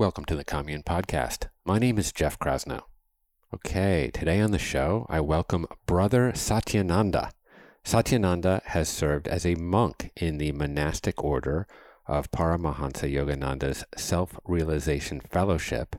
[0.00, 1.50] Welcome to the Commune Podcast.
[1.66, 2.84] My name is Jeff Krasno.
[3.52, 7.32] Okay, today on the show, I welcome Brother Satyananda.
[7.84, 11.66] Satyananda has served as a monk in the monastic order
[12.06, 15.96] of Paramahansa Yogananda's Self Realization Fellowship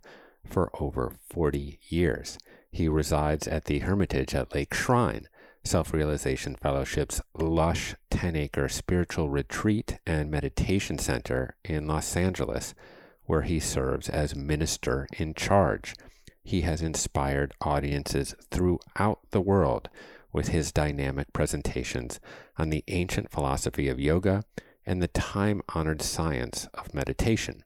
[0.50, 2.40] for over 40 years.
[2.72, 5.28] He resides at the Hermitage at Lake Shrine,
[5.64, 12.74] Self Realization Fellowship's lush 10 acre spiritual retreat and meditation center in Los Angeles,
[13.32, 15.96] where he serves as minister in charge.
[16.44, 19.88] He has inspired audiences throughout the world
[20.34, 22.20] with his dynamic presentations
[22.58, 24.44] on the ancient philosophy of yoga
[24.86, 27.64] and the time honored science of meditation.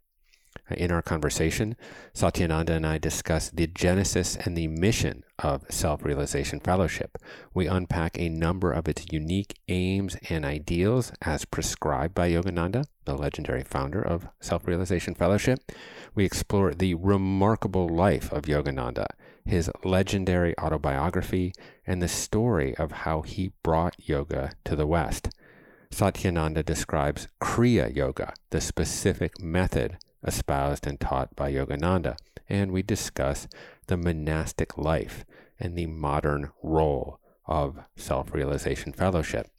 [0.70, 1.76] Uh, in our conversation,
[2.14, 7.18] Satyananda and I discuss the genesis and the mission of Self Realization Fellowship.
[7.54, 13.16] We unpack a number of its unique aims and ideals as prescribed by Yogananda, the
[13.16, 15.72] legendary founder of Self Realization Fellowship.
[16.16, 19.06] We explore the remarkable life of Yogananda,
[19.46, 21.54] his legendary autobiography,
[21.86, 25.30] and the story of how he brought yoga to the West.
[25.92, 32.18] Satyananda describes Kriya Yoga, the specific method espoused and taught by Yogananda,
[32.50, 33.48] and we discuss
[33.88, 35.26] the monastic life
[35.60, 39.50] and the modern role of Self Realization Fellowship.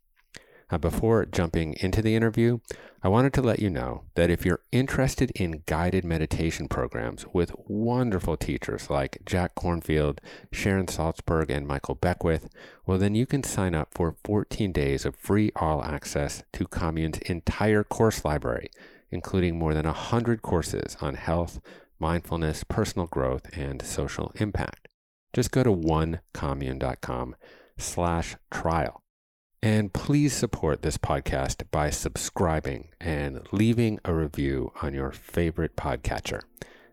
[0.70, 2.58] Now, before jumping into the interview,
[3.00, 7.54] I wanted to let you know that if you're interested in guided meditation programs with
[7.68, 10.18] wonderful teachers like Jack Kornfield,
[10.50, 12.48] Sharon Salzberg, and Michael Beckwith,
[12.84, 17.18] well, then you can sign up for 14 days of free all access to Commune's
[17.18, 18.68] entire course library,
[19.10, 21.60] including more than 100 courses on health,
[21.98, 24.88] mindfulness, personal growth, and social impact.
[25.32, 27.36] Just go to onecommune.com
[27.78, 29.02] slash trial.
[29.62, 36.42] And please support this podcast by subscribing and leaving a review on your favorite podcatcher.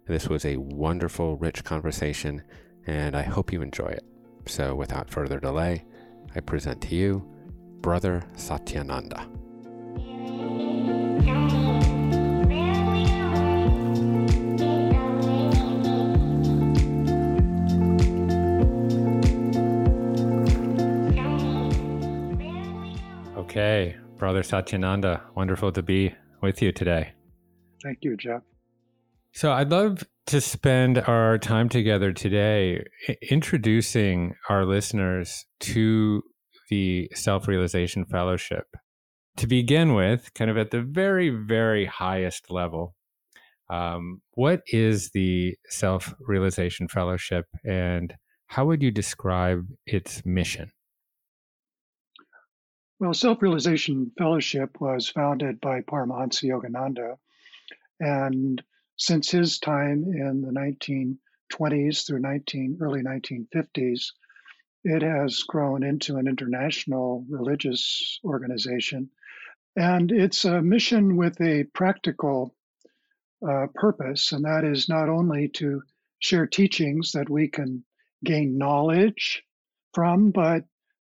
[0.07, 2.43] This was a wonderful, rich conversation,
[2.87, 4.03] and I hope you enjoy it.
[4.47, 5.85] So, without further delay,
[6.35, 7.25] I present to you
[7.81, 9.29] Brother Satyananda.
[23.53, 27.13] Okay, Brother Satyananda, wonderful to be with you today.
[27.83, 28.41] Thank you, Jeff.
[29.31, 32.83] So, I'd love to spend our time together today
[33.29, 36.23] introducing our listeners to
[36.71, 38.65] the Self Realization Fellowship.
[39.37, 42.95] To begin with, kind of at the very, very highest level,
[43.69, 48.15] um, what is the Self Realization Fellowship and
[48.47, 50.71] how would you describe its mission?
[53.03, 57.17] Well, Self Realization Fellowship was founded by Paramahansa Yogananda.
[57.99, 58.63] And
[58.95, 64.13] since his time in the 1920s through 19, early 1950s,
[64.85, 69.09] it has grown into an international religious organization.
[69.75, 72.55] And it's a mission with a practical
[73.45, 75.83] uh, purpose, and that is not only to
[76.19, 77.83] share teachings that we can
[78.23, 79.43] gain knowledge
[79.93, 80.63] from, but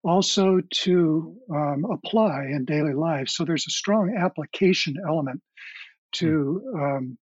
[0.04, 3.28] also to um, apply in daily life.
[3.28, 5.40] So there's a strong application element
[6.16, 7.18] to um,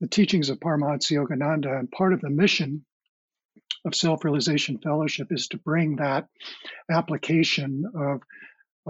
[0.00, 2.84] the teachings of Paramahansa Yogananda, and part of the mission
[3.84, 6.26] of Self Realization Fellowship is to bring that
[6.90, 8.22] application of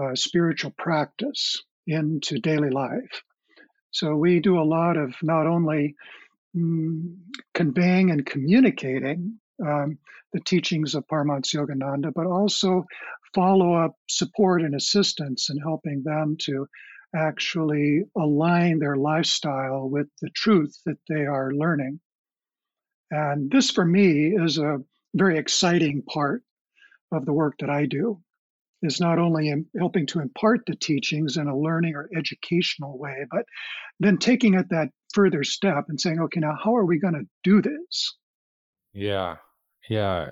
[0.01, 3.23] uh, spiritual practice into daily life.
[3.91, 5.95] So we do a lot of not only
[6.55, 7.15] mm,
[7.53, 9.97] conveying and communicating um,
[10.31, 12.85] the teachings of Paramahansa Yogananda, but also
[13.33, 16.67] follow up support and assistance in helping them to
[17.15, 21.99] actually align their lifestyle with the truth that they are learning.
[23.09, 24.77] And this, for me, is a
[25.13, 26.43] very exciting part
[27.11, 28.21] of the work that I do.
[28.83, 33.25] Is not only in helping to impart the teachings in a learning or educational way,
[33.29, 33.45] but
[33.99, 37.27] then taking it that further step and saying, okay, now how are we going to
[37.43, 38.15] do this?
[38.91, 39.35] Yeah,
[39.87, 40.31] yeah,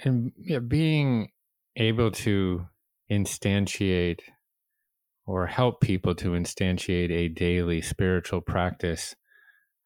[0.00, 1.30] and yeah, being
[1.78, 2.66] able to
[3.10, 4.20] instantiate
[5.26, 9.14] or help people to instantiate a daily spiritual practice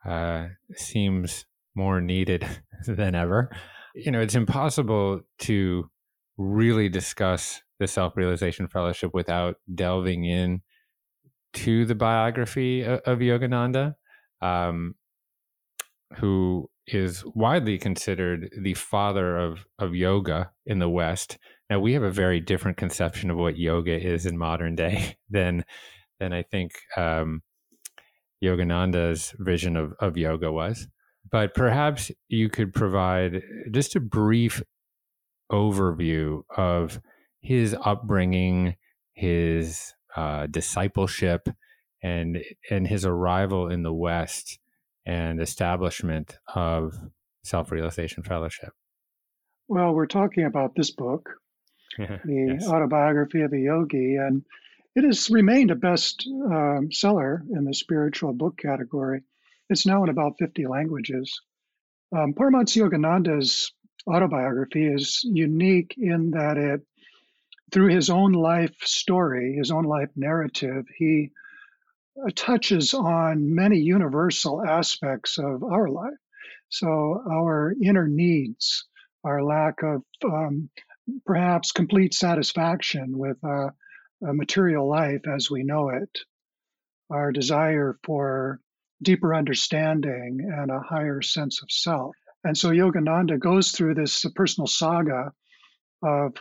[0.04, 2.46] uh, seems more needed
[2.86, 3.50] than ever.
[3.94, 5.90] You know, it's impossible to
[6.38, 10.62] really discuss the Self Realization Fellowship without delving in
[11.54, 13.94] to the biography of, Yogananda,
[14.40, 14.94] um,
[16.18, 21.38] who is widely considered the father of, of yoga in the West.
[21.70, 25.64] Now we have a very different conception of what yoga is in modern day than
[26.20, 27.42] than I think um,
[28.42, 30.86] Yogananda's vision of, of yoga was.
[31.30, 34.62] But perhaps you could provide just a brief
[35.50, 37.00] overview of
[37.40, 38.76] his upbringing,
[39.14, 41.48] his uh, discipleship,
[42.02, 44.58] and and his arrival in the West
[45.06, 46.94] and establishment of
[47.44, 48.72] Self Realization Fellowship.
[49.68, 51.30] Well, we're talking about this book,
[51.98, 52.68] the yes.
[52.68, 54.44] autobiography of a yogi, and
[54.94, 59.22] it has remained a best um, seller in the spiritual book category.
[59.70, 61.40] It's now in about 50 languages.
[62.14, 63.72] Um, Paramahansa Yogananda's
[64.06, 66.82] autobiography is unique in that it,
[67.70, 71.30] through his own life story, his own life narrative, he
[72.22, 76.12] uh, touches on many universal aspects of our life.
[76.68, 78.86] So, our inner needs,
[79.24, 80.68] our lack of um,
[81.24, 83.70] perhaps complete satisfaction with uh,
[84.26, 86.18] a material life as we know it,
[87.10, 88.60] our desire for
[89.02, 92.14] deeper understanding and a higher sense of self.
[92.44, 95.32] And so Yogananda goes through this personal saga
[96.02, 96.34] of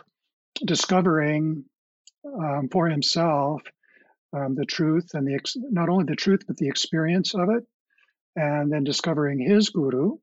[0.64, 1.64] discovering
[2.24, 3.62] um, for himself
[4.32, 7.64] um, the truth and the ex- not only the truth but the experience of it,
[8.34, 10.16] and then discovering his guru,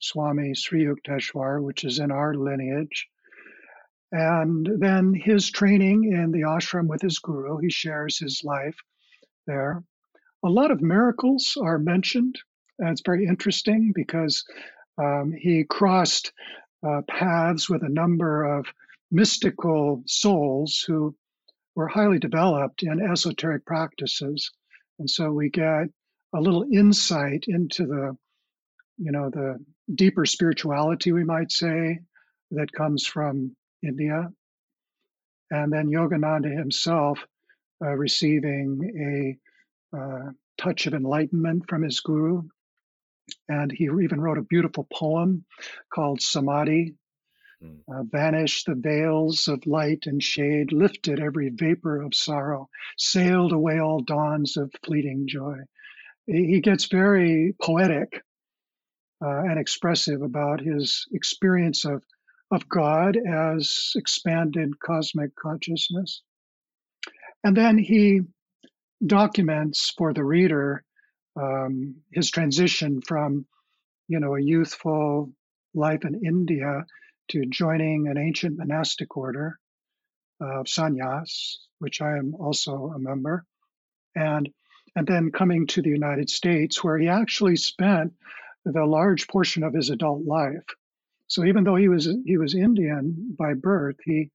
[0.00, 3.08] Swami Sri Yukteswar, which is in our lineage,
[4.12, 7.58] and then his training in the ashram with his guru.
[7.58, 8.76] He shares his life
[9.46, 9.82] there.
[10.44, 12.38] A lot of miracles are mentioned,
[12.78, 14.44] and it's very interesting because
[14.98, 16.32] um, he crossed
[16.86, 18.66] uh, paths with a number of
[19.10, 21.14] mystical souls who
[21.74, 24.50] were highly developed in esoteric practices.
[24.98, 25.88] And so we get
[26.34, 28.16] a little insight into the,
[28.96, 32.00] you know, the deeper spirituality, we might say,
[32.50, 34.28] that comes from India.
[35.50, 37.24] And then Yogananda himself
[37.82, 39.38] uh, receiving
[39.92, 42.42] a uh, touch of enlightenment from his guru.
[43.48, 45.44] And he even wrote a beautiful poem
[45.92, 46.94] called Samadhi,
[47.62, 47.78] mm.
[47.90, 53.78] uh, vanished the veils of light and shade, lifted every vapor of sorrow, sailed away
[53.78, 55.58] all dawns of fleeting joy.
[56.26, 58.22] He gets very poetic
[59.24, 62.02] uh, and expressive about his experience of,
[62.50, 66.22] of God as expanded cosmic consciousness.
[67.44, 68.22] And then he
[69.04, 70.82] documents for the reader
[71.40, 73.46] um, his transition from,
[74.08, 75.32] you know, a youthful
[75.74, 76.84] life in India
[77.28, 79.58] to joining an ancient monastic order
[80.40, 83.44] of sannyas, which I am also a member,
[84.14, 84.48] and
[84.96, 88.14] and then coming to the United States, where he actually spent
[88.64, 90.64] the large portion of his adult life.
[91.28, 94.30] So even though he was he was Indian by birth, he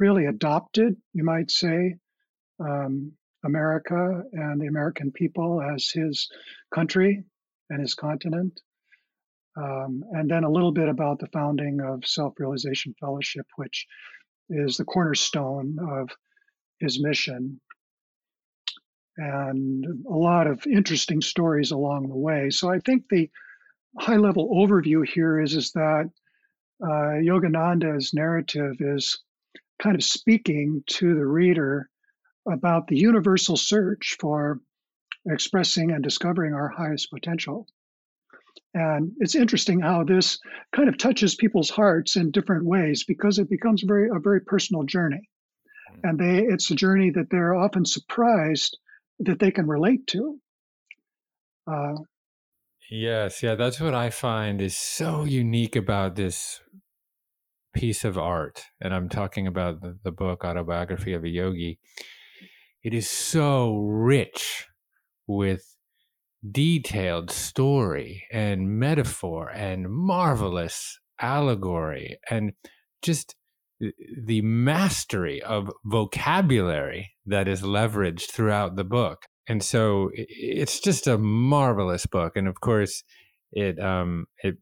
[0.00, 1.96] really adopted, you might say,
[2.58, 3.12] um,
[3.44, 6.28] America and the American people as his
[6.74, 7.24] country
[7.70, 8.60] and his continent.
[9.56, 13.86] Um, and then a little bit about the founding of Self Realization Fellowship, which
[14.48, 16.08] is the cornerstone of
[16.80, 17.60] his mission.
[19.18, 22.48] And a lot of interesting stories along the way.
[22.48, 23.30] So I think the
[23.98, 26.10] high level overview here is, is that
[26.82, 29.18] uh, Yogananda's narrative is
[29.80, 31.88] kind of speaking to the reader
[32.50, 34.60] about the universal search for
[35.26, 37.66] expressing and discovering our highest potential.
[38.74, 40.38] And it's interesting how this
[40.74, 44.82] kind of touches people's hearts in different ways because it becomes very a very personal
[44.84, 45.28] journey.
[45.92, 46.10] Mm.
[46.10, 48.78] And they it's a journey that they're often surprised
[49.20, 50.38] that they can relate to.
[51.66, 51.94] Uh,
[52.92, 56.60] yes, yeah, that's what I find is so unique about this
[57.74, 58.64] piece of art.
[58.80, 61.78] And I'm talking about the, the book Autobiography of a Yogi.
[62.84, 64.66] It is so rich
[65.26, 65.76] with
[66.48, 72.52] detailed story and metaphor and marvelous allegory and
[73.00, 73.36] just
[73.80, 79.26] the mastery of vocabulary that is leveraged throughout the book.
[79.48, 82.36] And so it's just a marvelous book.
[82.36, 83.02] And of course,
[83.52, 84.56] it um, it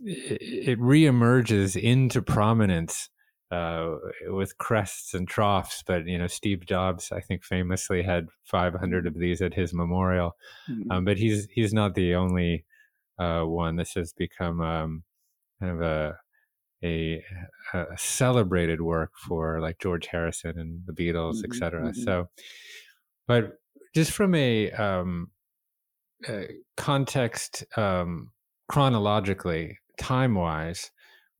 [0.00, 3.08] it reemerges into prominence
[3.50, 3.94] uh,
[4.28, 5.82] with crests and troughs.
[5.86, 10.36] But you know, Steve Jobs, I think, famously had 500 of these at his memorial.
[10.70, 10.90] Mm-hmm.
[10.90, 12.64] Um, but he's he's not the only
[13.18, 13.76] uh, one.
[13.76, 15.02] This has become um,
[15.60, 16.16] kind of a,
[16.82, 17.22] a,
[17.74, 21.52] a celebrated work for like George Harrison and the Beatles, mm-hmm.
[21.52, 21.82] etc.
[21.82, 22.02] Mm-hmm.
[22.02, 22.28] So,
[23.26, 23.58] but
[23.94, 25.30] just from a, um,
[26.28, 28.30] a context um,
[28.68, 30.90] chronologically, time wise,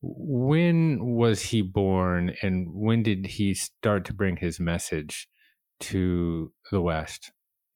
[0.01, 5.27] when was he born and when did he start to bring his message
[5.79, 7.31] to the West?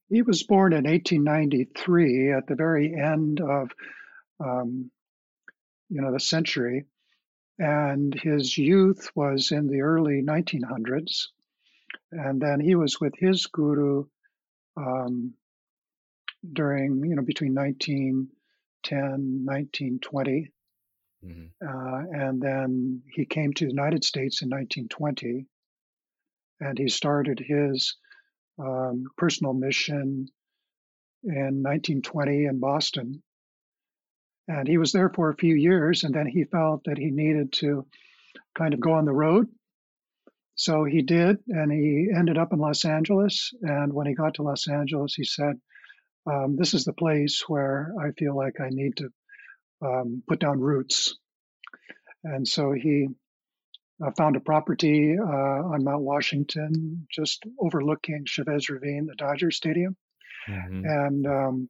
[0.09, 3.71] He was born in 1893 at the very end of,
[4.43, 4.91] um,
[5.89, 6.85] you know, the century,
[7.57, 11.27] and his youth was in the early 1900s,
[12.11, 14.05] and then he was with his guru
[14.77, 15.33] um,
[16.53, 20.51] during, you know, between 1910, 1920
[21.25, 21.67] Mm-hmm.
[21.67, 25.45] Uh, and then he came to the United States in 1920,
[26.59, 27.95] and he started his
[28.59, 30.27] um, personal mission
[31.23, 33.21] in 1920 in Boston.
[34.47, 37.53] And he was there for a few years, and then he felt that he needed
[37.53, 37.85] to
[38.55, 39.47] kind of go on the road.
[40.55, 43.51] So he did, and he ended up in Los Angeles.
[43.61, 45.59] And when he got to Los Angeles, he said,
[46.29, 49.09] um, This is the place where I feel like I need to
[49.81, 51.17] um, put down roots.
[52.23, 53.07] And so he
[54.05, 59.95] uh, found a property uh, on Mount Washington, just overlooking Chavez Ravine, the Dodger Stadium,
[60.47, 60.85] mm-hmm.
[60.85, 61.69] and um,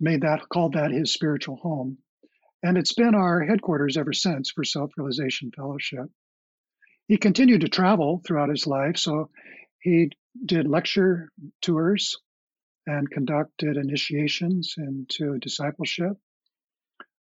[0.00, 1.98] made that called that his spiritual home.
[2.62, 6.06] And it's been our headquarters ever since for Self Realization Fellowship.
[7.08, 9.30] He continued to travel throughout his life, so
[9.80, 10.10] he
[10.44, 11.30] did lecture
[11.62, 12.16] tours
[12.86, 16.12] and conducted initiations into discipleship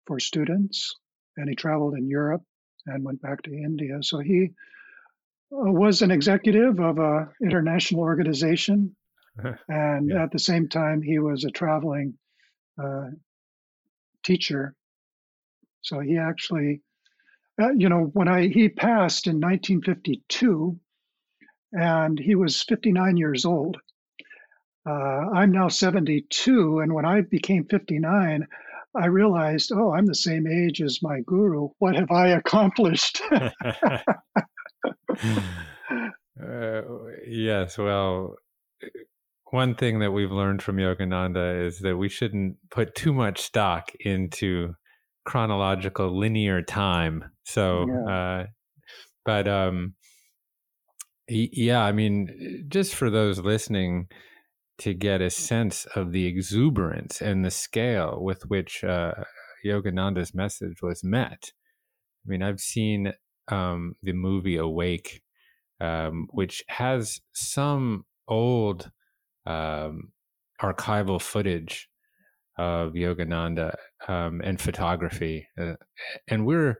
[0.06, 0.96] for students,
[1.38, 2.44] and he traveled in Europe
[2.86, 4.01] and went back to India.
[4.01, 4.51] So he
[5.51, 8.96] uh, was an executive of an international organization,
[9.68, 10.24] and yeah.
[10.24, 12.15] at the same time, he was a traveling
[12.82, 13.10] uh,
[14.24, 14.75] teacher.
[15.82, 16.82] So he actually,
[17.62, 20.80] uh, you know, when I he passed in 1952,
[21.72, 23.78] and he was 59 years old.
[24.88, 24.92] Uh,
[25.34, 28.48] I'm now 72, and when I became 59,
[28.96, 31.70] I realized, oh, I'm the same age as my guru.
[31.80, 33.22] What have I accomplished?
[33.32, 34.02] uh,
[37.28, 38.36] yes, well,
[39.46, 43.92] one thing that we've learned from Yogananda is that we shouldn't put too much stock
[44.00, 44.76] into
[45.25, 47.24] chronological linear time.
[47.44, 48.13] So, yeah.
[48.13, 48.46] uh,
[49.25, 49.96] but um,
[51.27, 54.08] yeah, I mean, just for those listening,
[54.77, 59.13] to get a sense of the exuberance and the scale with which uh,
[59.65, 61.51] Yogananda's message was met.
[62.25, 63.13] I mean, I've seen
[63.48, 65.22] um, the movie Awake,
[65.79, 68.91] um, which has some old
[69.46, 70.12] um,
[70.62, 71.89] archival footage
[72.58, 73.76] of Yogananda
[74.08, 75.74] um, and photography, uh,
[76.28, 76.80] and we're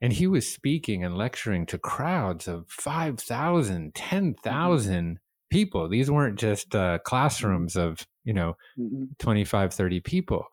[0.00, 5.18] and he was speaking and lecturing to crowds of 5,000, 10,000
[5.50, 5.88] people.
[5.88, 7.02] These weren't just uh, mm-hmm.
[7.04, 9.04] classrooms of, you know, mm-hmm.
[9.18, 10.44] 25, 30 people.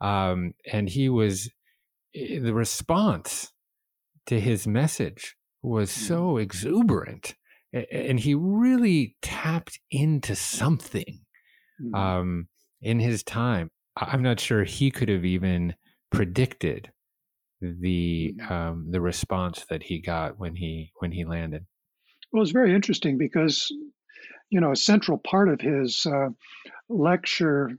[0.00, 1.50] Um, and he was,
[2.14, 3.52] the response
[4.26, 6.06] to his message was mm-hmm.
[6.06, 7.36] so exuberant.
[7.72, 11.20] And he really tapped into something
[11.80, 11.94] mm-hmm.
[11.94, 12.48] um,
[12.82, 13.70] in his time.
[13.96, 15.74] I'm not sure he could have even
[16.10, 16.90] predicted
[17.60, 18.52] the mm-hmm.
[18.52, 21.66] um, the response that he got when he when he landed.
[22.32, 23.70] Well, it's very interesting because
[24.50, 26.28] you know, a central part of his uh,
[26.88, 27.70] lecture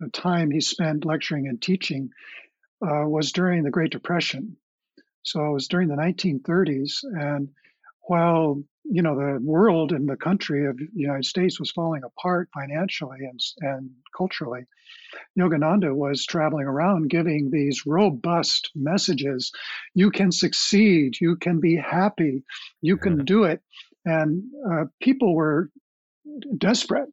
[0.00, 2.10] the time he spent lecturing and teaching
[2.82, 4.56] uh, was during the Great Depression.
[5.24, 7.02] So it was during the 1930s.
[7.02, 7.48] And
[8.02, 12.48] while you know the world and the country of the United States was falling apart
[12.54, 14.64] financially and and culturally,
[15.38, 19.52] Yogananda was traveling around giving these robust messages.
[19.94, 21.20] You can succeed.
[21.20, 22.44] You can be happy.
[22.80, 23.60] You can do it.
[24.04, 25.70] And uh, people were
[26.56, 27.08] desperate.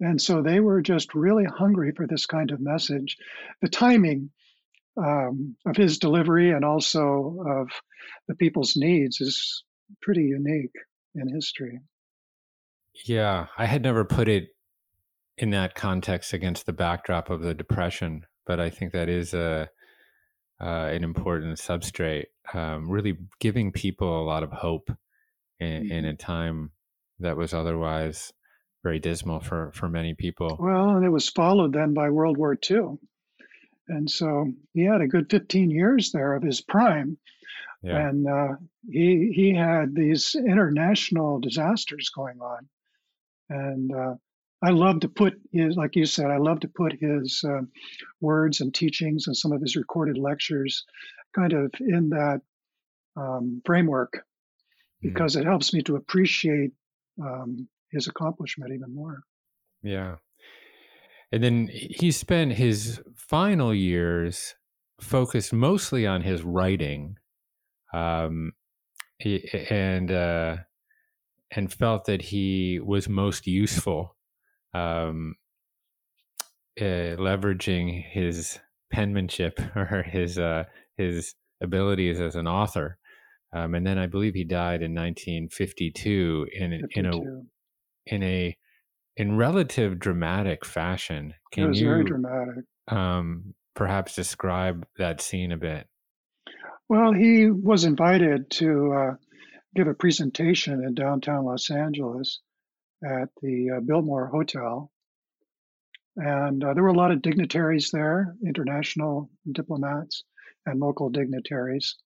[0.00, 3.16] And so they were just really hungry for this kind of message.
[3.62, 4.30] The timing
[4.96, 7.68] um, of his delivery and also of
[8.28, 9.64] the people's needs is
[10.02, 10.72] pretty unique
[11.16, 11.80] in history.
[13.04, 14.48] Yeah, I had never put it
[15.38, 19.68] in that context against the backdrop of the depression, but I think that is a
[20.58, 22.26] uh, an important substrate.
[22.54, 24.90] Um, really giving people a lot of hope
[25.60, 25.92] in, mm-hmm.
[25.92, 26.70] in, a time
[27.18, 28.32] that was otherwise
[28.82, 30.56] very dismal for for many people.
[30.58, 32.98] Well, and it was followed then by World War II,
[33.88, 37.18] and so he had a good 15 years there of his prime.
[37.82, 38.08] Yeah.
[38.08, 38.48] And uh,
[38.90, 42.68] he he had these international disasters going on,
[43.48, 44.14] and uh,
[44.62, 47.62] I love to put his, like you said, I love to put his uh,
[48.20, 50.84] words and teachings and some of his recorded lectures
[51.34, 52.40] kind of in that
[53.16, 55.08] um, framework mm-hmm.
[55.08, 55.42] because mm-hmm.
[55.42, 56.72] it helps me to appreciate
[57.22, 59.20] um, his accomplishment even more.
[59.82, 60.16] Yeah.
[61.32, 64.54] And then he spent his final years
[65.00, 67.18] focused mostly on his writing.
[67.96, 68.52] Um,
[69.70, 70.56] and, uh,
[71.52, 74.16] and felt that he was most useful
[74.74, 75.36] um,
[76.78, 78.58] uh, leveraging his
[78.92, 80.64] penmanship or his uh,
[80.96, 82.98] his abilities as an author.
[83.52, 86.88] Um, and then I believe he died in 1952 in 52.
[86.96, 88.56] in a in a
[89.16, 91.34] in relative dramatic fashion.
[91.52, 92.64] Can it was you, very dramatic.
[92.88, 95.86] Um, perhaps describe that scene a bit.
[96.88, 99.14] Well, he was invited to uh,
[99.74, 102.40] give a presentation in downtown Los Angeles,
[103.04, 104.90] at the uh, Biltmore Hotel.
[106.16, 110.24] And uh, there were a lot of dignitaries there, international diplomats
[110.64, 111.96] and local dignitaries.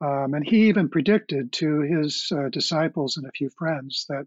[0.00, 4.26] Um, and he even predicted to his uh, disciples and a few friends that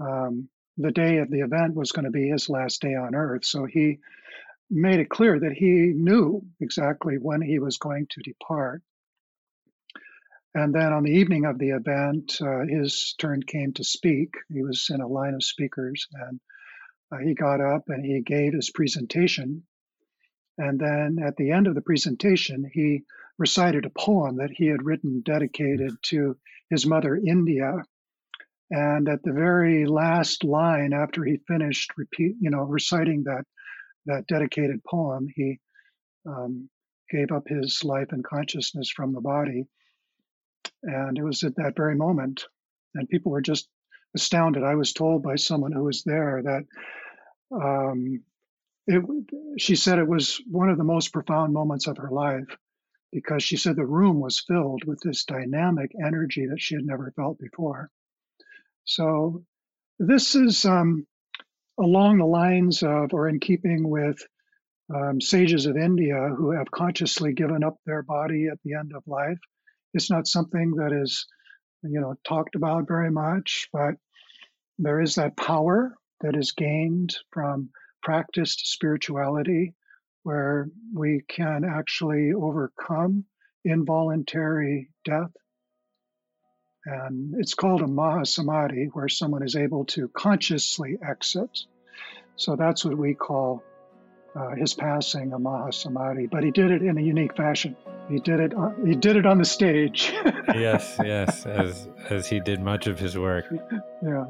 [0.00, 0.48] um,
[0.78, 3.44] the day of the event was going to be his last day on earth.
[3.44, 3.98] So he
[4.70, 8.82] made it clear that he knew exactly when he was going to depart.
[10.54, 14.34] And then on the evening of the event, uh, his turn came to speak.
[14.48, 16.40] He was in a line of speakers and
[17.12, 19.64] uh, he got up and he gave his presentation.
[20.56, 23.04] And then at the end of the presentation, he
[23.38, 26.36] recited a poem that he had written dedicated to
[26.70, 27.74] his mother, India.
[28.70, 33.44] And at the very last line, after he finished repeat, you know, reciting that
[34.06, 35.58] that dedicated poem, he
[36.26, 36.68] um,
[37.10, 39.64] gave up his life and consciousness from the body.
[40.82, 42.44] And it was at that very moment,
[42.94, 43.68] and people were just
[44.14, 44.62] astounded.
[44.62, 46.64] I was told by someone who was there that
[47.52, 48.22] um,
[48.86, 49.02] it,
[49.58, 52.56] she said it was one of the most profound moments of her life
[53.12, 57.12] because she said the room was filled with this dynamic energy that she had never
[57.16, 57.90] felt before.
[58.84, 59.44] So,
[59.98, 61.06] this is um,
[61.80, 64.18] along the lines of, or in keeping with
[64.94, 69.02] um, sages of India who have consciously given up their body at the end of
[69.06, 69.38] life
[69.94, 71.26] it's not something that is,
[71.82, 73.94] you know, talked about very much, but
[74.78, 77.70] there is that power that is gained from
[78.02, 79.74] practiced spirituality
[80.22, 83.24] where we can actually overcome
[83.64, 85.30] involuntary death.
[86.86, 91.50] And it's called a Mahasamadhi, where someone is able to consciously exit.
[92.36, 93.62] So that's what we call
[94.34, 97.76] uh, his passing a Mahasamadhi, but he did it in a unique fashion.
[98.08, 98.54] He did it.
[98.54, 100.12] On, he did it on the stage.
[100.54, 103.46] yes, yes, as as he did much of his work.
[104.02, 104.26] Yeah.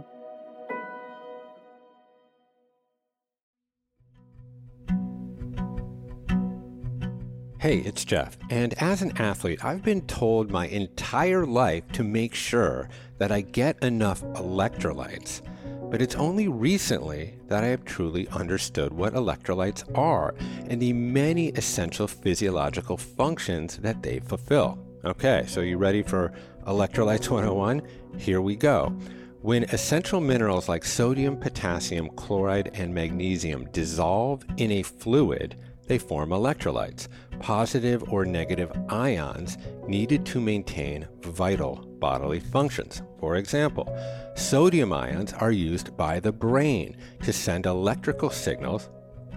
[7.60, 12.32] Hey, it's Jeff, and as an athlete, I've been told my entire life to make
[12.32, 15.42] sure that I get enough electrolytes.
[15.90, 20.36] But it's only recently that I have truly understood what electrolytes are
[20.68, 24.78] and the many essential physiological functions that they fulfill.
[25.04, 26.32] Okay, so you ready for
[26.68, 27.82] Electrolytes 101?
[28.18, 28.96] Here we go.
[29.42, 35.56] When essential minerals like sodium, potassium, chloride, and magnesium dissolve in a fluid,
[35.88, 37.08] they form electrolytes,
[37.40, 43.02] positive or negative ions needed to maintain vital bodily functions.
[43.18, 43.88] For example,
[44.36, 48.90] Sodium ions are used by the brain to send electrical signals,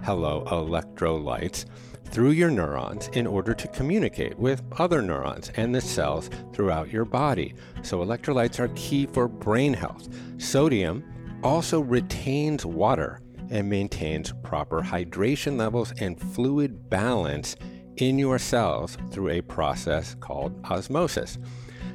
[0.04, 1.64] hello electrolytes,
[2.04, 7.06] through your neurons in order to communicate with other neurons and the cells throughout your
[7.06, 7.54] body.
[7.80, 10.08] So, electrolytes are key for brain health.
[10.36, 11.02] Sodium
[11.42, 13.21] also retains water
[13.52, 17.54] and maintains proper hydration levels and fluid balance
[17.98, 21.38] in your cells through a process called osmosis.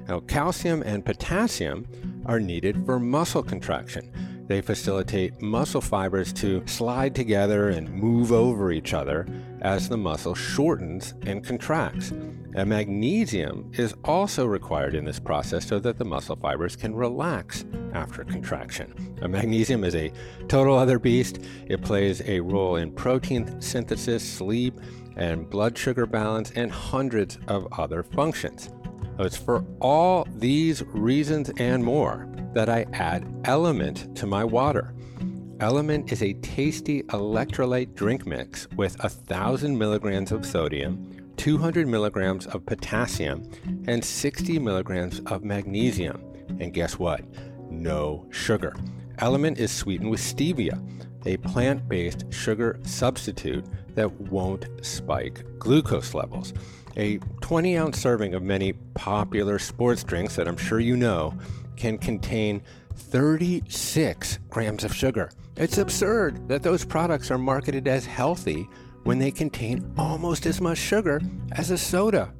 [0.07, 1.87] Now, calcium and potassium
[2.25, 4.45] are needed for muscle contraction.
[4.47, 9.27] They facilitate muscle fibers to slide together and move over each other
[9.61, 12.11] as the muscle shortens and contracts.
[12.11, 17.65] And magnesium is also required in this process so that the muscle fibers can relax
[17.93, 19.17] after contraction.
[19.21, 20.11] And magnesium is a
[20.47, 21.39] total other beast.
[21.67, 24.79] It plays a role in protein synthesis, sleep,
[25.15, 28.69] and blood sugar balance, and hundreds of other functions.
[29.19, 34.93] It's for all these reasons and more that I add Element to my water.
[35.59, 42.63] Element is a tasty electrolyte drink mix with 1,000 milligrams of sodium, 200 milligrams of
[42.63, 43.49] potassium,
[43.87, 46.21] and 60 milligrams of magnesium.
[46.59, 47.21] And guess what?
[47.71, 48.75] No sugar.
[49.17, 50.79] Element is sweetened with stevia,
[51.25, 53.65] a plant based sugar substitute
[53.95, 56.53] that won't spike glucose levels.
[56.97, 61.33] A 20 ounce serving of many popular sports drinks that I'm sure you know
[61.77, 62.61] can contain
[62.95, 65.31] 36 grams of sugar.
[65.59, 68.69] It's absurd that those products are marketed as healthy
[69.05, 71.19] when they contain almost as much sugar
[71.53, 72.31] as a soda.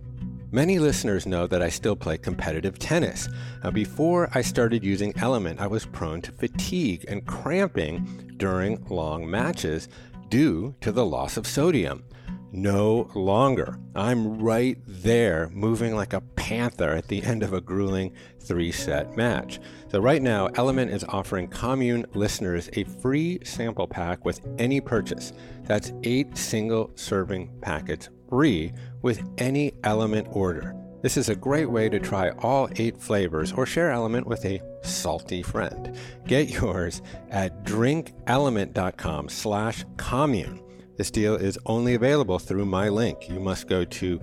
[0.51, 3.27] Many listeners know that I still play competitive tennis.
[3.63, 9.27] Now, before I started using Element, I was prone to fatigue and cramping during long
[9.27, 9.89] matches
[10.29, 12.03] due to the loss of sodium
[12.51, 13.77] no longer.
[13.95, 19.15] I'm right there, moving like a panther at the end of a grueling three set
[19.15, 19.59] match.
[19.91, 25.33] So, right now, Element is offering Commune listeners a free sample pack with any purchase.
[25.63, 30.75] That's eight single serving packets free with any Element order.
[31.01, 34.61] This is a great way to try all eight flavors or share Element with a
[34.81, 35.95] salty friend.
[36.25, 40.66] Get yours at drinkelement.com slash commune.
[40.97, 43.29] This deal is only available through my link.
[43.29, 44.19] You must go to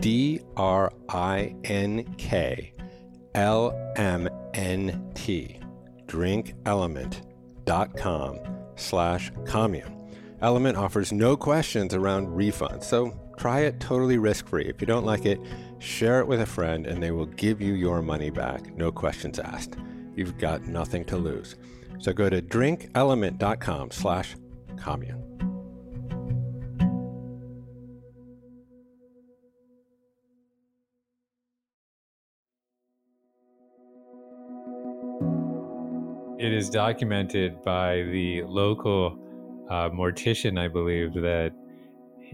[0.00, 2.72] D R I N K
[3.34, 5.60] L M N T,
[6.06, 8.38] drinkelement.com
[8.76, 9.90] slash commune.
[10.40, 14.66] Element offers no questions around refunds, so try it totally risk free.
[14.66, 15.40] If you don't like it,
[15.78, 19.38] share it with a friend and they will give you your money back, no questions
[19.38, 19.76] asked.
[20.16, 21.56] You've got nothing to lose.
[21.98, 24.36] So go to drinkelement.com slash
[24.76, 25.23] commune.
[36.44, 39.18] It is documented by the local
[39.70, 41.52] uh, mortician, I believe, that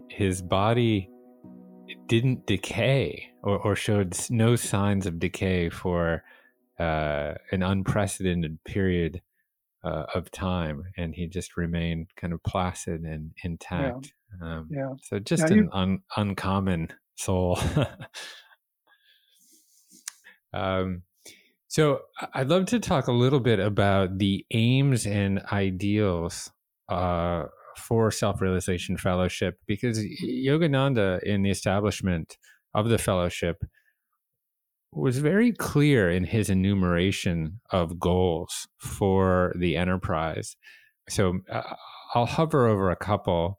[0.08, 1.08] his body
[2.08, 6.24] didn't decay or, or showed no signs of decay for
[6.78, 9.22] uh, an unprecedented period
[9.84, 14.12] uh, of time, and he just remained kind of placid and intact.
[14.42, 14.48] Yeah.
[14.56, 14.92] Um, yeah.
[15.02, 17.58] So just Yeah, an you- un- uncommon soul.
[20.52, 21.02] um,
[21.70, 22.00] so
[22.34, 26.50] I'd love to talk a little bit about the aims and ideals
[26.88, 27.44] uh,
[27.76, 32.36] for self-realization fellowship because Yogananda in the establishment
[32.74, 33.62] of the fellowship
[34.90, 40.56] was very clear in his enumeration of goals for the enterprise.
[41.08, 41.62] So uh,
[42.16, 43.58] I'll hover over a couple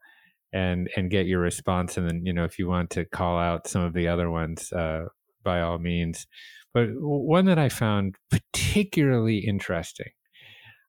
[0.52, 3.70] and and get your response, and then you know if you want to call out
[3.70, 5.06] some of the other ones, uh,
[5.46, 6.28] by all means.
[6.74, 10.12] But one that I found particularly interesting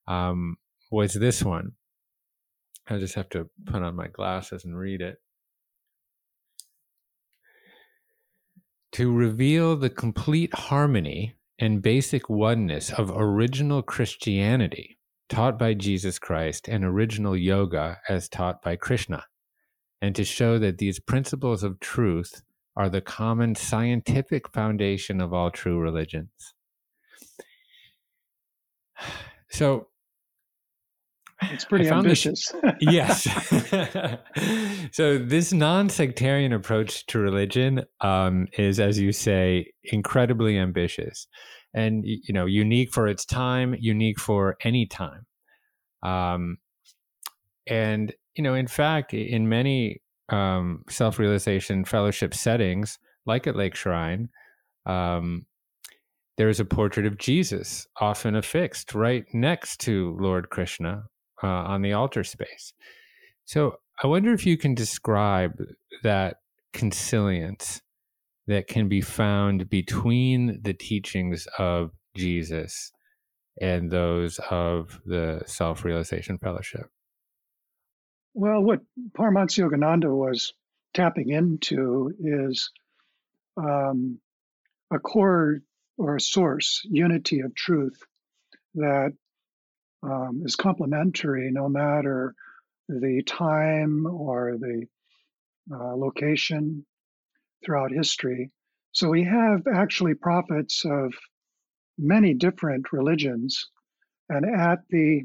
[0.07, 0.57] um,
[0.91, 1.73] was this one.
[2.87, 5.17] I just have to put on my glasses and read it.
[8.93, 14.97] To reveal the complete harmony and basic oneness of original Christianity
[15.29, 19.25] taught by Jesus Christ and original yoga as taught by Krishna,
[20.01, 22.43] and to show that these principles of truth
[22.75, 26.29] are the common scientific foundation of all true religions.
[29.49, 29.89] So,
[31.43, 32.55] It's pretty found this- ambitious.
[32.81, 33.27] yes.
[34.91, 41.27] so this non-sectarian approach to religion um, is, as you say, incredibly ambitious,
[41.71, 45.27] and you know, unique for its time, unique for any time.
[46.01, 46.57] Um,
[47.67, 54.29] and you know, in fact, in many um, self-realization fellowship settings, like at Lake Shrine,
[54.85, 55.45] um,
[56.37, 61.03] there is a portrait of Jesus, often affixed right next to Lord Krishna
[61.43, 62.73] uh, on the altar space.
[63.45, 65.61] So I wonder if you can describe
[66.01, 66.37] that
[66.73, 67.81] consilience
[68.47, 72.91] that can be found between the teachings of Jesus
[73.61, 76.87] and those of the Self Realization Fellowship.
[78.33, 80.53] Well, what Paramahansa Yogananda was
[80.93, 82.71] tapping into is
[83.57, 84.19] um,
[84.91, 85.59] a core
[85.97, 88.01] or a source, unity of truth
[88.75, 89.13] that
[90.01, 92.33] um, is complementary no matter
[92.89, 94.87] the time or the
[95.71, 96.85] uh, location
[97.63, 98.51] throughout history.
[98.91, 101.13] So we have actually prophets of
[101.97, 103.69] many different religions,
[104.27, 105.23] and at the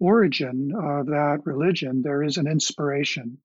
[0.00, 3.38] origin of that religion, there is an inspiration.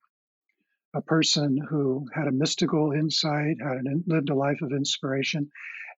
[0.96, 5.52] A person who had a mystical insight, had an, lived a life of inspiration,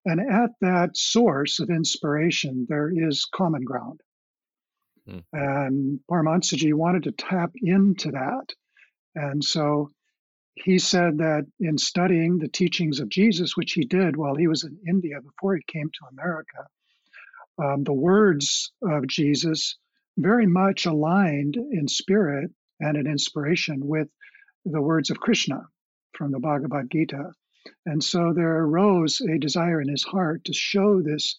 [0.04, 4.00] and at that source of inspiration, there is common ground.
[5.08, 5.24] Mm.
[5.32, 8.46] And Paramahansaji wanted to tap into that.
[9.14, 9.90] And so
[10.54, 14.64] he said that in studying the teachings of Jesus, which he did while he was
[14.64, 16.66] in India before he came to America,
[17.58, 19.78] um, the words of Jesus
[20.16, 24.08] very much aligned in spirit and in inspiration with
[24.64, 25.62] the words of Krishna
[26.12, 27.32] from the Bhagavad Gita.
[27.86, 31.38] And so there arose a desire in his heart to show this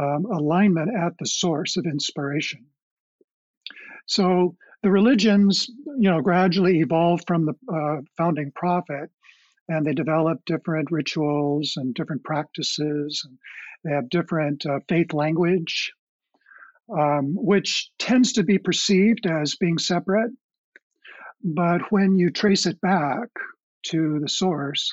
[0.00, 2.66] um, alignment at the source of inspiration.
[4.06, 9.10] So the religions, you know, gradually evolved from the uh, founding prophet,
[9.68, 13.38] and they developed different rituals and different practices, and
[13.84, 15.92] they have different uh, faith language,
[16.90, 20.30] um, which tends to be perceived as being separate.
[21.42, 23.28] But when you trace it back
[23.86, 24.92] to the source,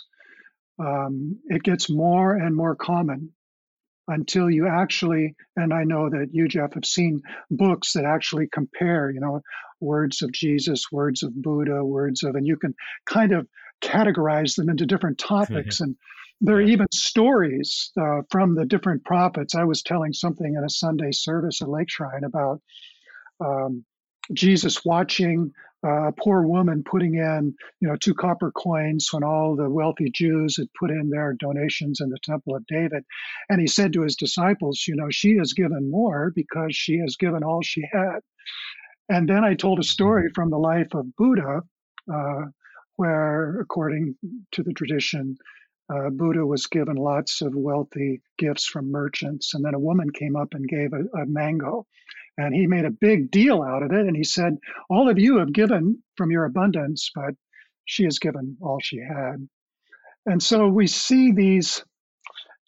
[0.79, 3.31] um, it gets more and more common
[4.07, 9.09] until you actually, and I know that you, Jeff, have seen books that actually compare,
[9.09, 9.41] you know,
[9.79, 13.47] words of Jesus, words of Buddha, words of, and you can kind of
[13.81, 15.79] categorize them into different topics.
[15.79, 15.95] and
[16.41, 19.55] there are even stories uh, from the different prophets.
[19.55, 22.61] I was telling something in a Sunday service at Lake Shrine about
[23.39, 23.85] um,
[24.33, 25.51] Jesus watching
[25.83, 30.57] a poor woman putting in, you know, two copper coins when all the wealthy Jews
[30.57, 33.03] had put in their donations in the Temple of David.
[33.49, 37.17] And he said to his disciples, you know, she has given more because she has
[37.17, 38.19] given all she had.
[39.09, 41.61] And then I told a story from the life of Buddha,
[42.11, 42.41] uh,
[42.95, 44.15] where, according
[44.53, 45.37] to the tradition,
[45.93, 49.53] uh, Buddha was given lots of wealthy gifts from merchants.
[49.53, 51.85] And then a woman came up and gave a, a mango.
[52.37, 54.05] And he made a big deal out of it.
[54.05, 54.57] And he said,
[54.89, 57.35] All of you have given from your abundance, but
[57.85, 59.47] she has given all she had.
[60.25, 61.83] And so we see these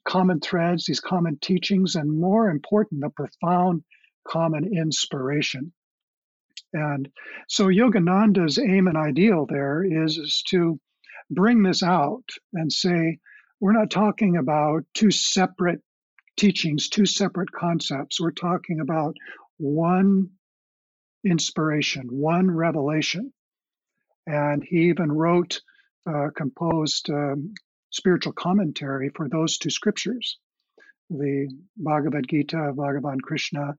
[0.08, 3.84] common threads, these common teachings, and more important, the profound
[4.28, 5.74] common inspiration.
[6.74, 7.10] And
[7.48, 10.80] so Yogananda's aim and ideal there is, is to
[11.30, 13.20] bring this out and say,
[13.60, 15.82] we're not talking about two separate
[16.38, 18.22] teachings, two separate concepts.
[18.22, 19.16] We're talking about
[19.58, 20.30] one
[21.26, 23.34] inspiration, one revelation.
[24.26, 25.62] And he even wrote,
[26.06, 27.54] uh, composed um,
[27.92, 30.38] spiritual commentary for those two scriptures
[31.10, 33.78] the Bhagavad Gita, Bhagavan Krishna,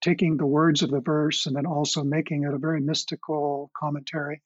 [0.00, 4.42] taking the words of the verse and then also making it a very mystical commentary,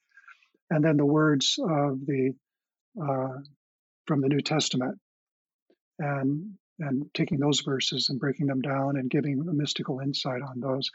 [0.71, 2.33] and then the words of the
[3.01, 3.39] uh,
[4.07, 4.99] from the New Testament,
[5.99, 10.61] and and taking those verses and breaking them down and giving a mystical insight on
[10.61, 10.91] those.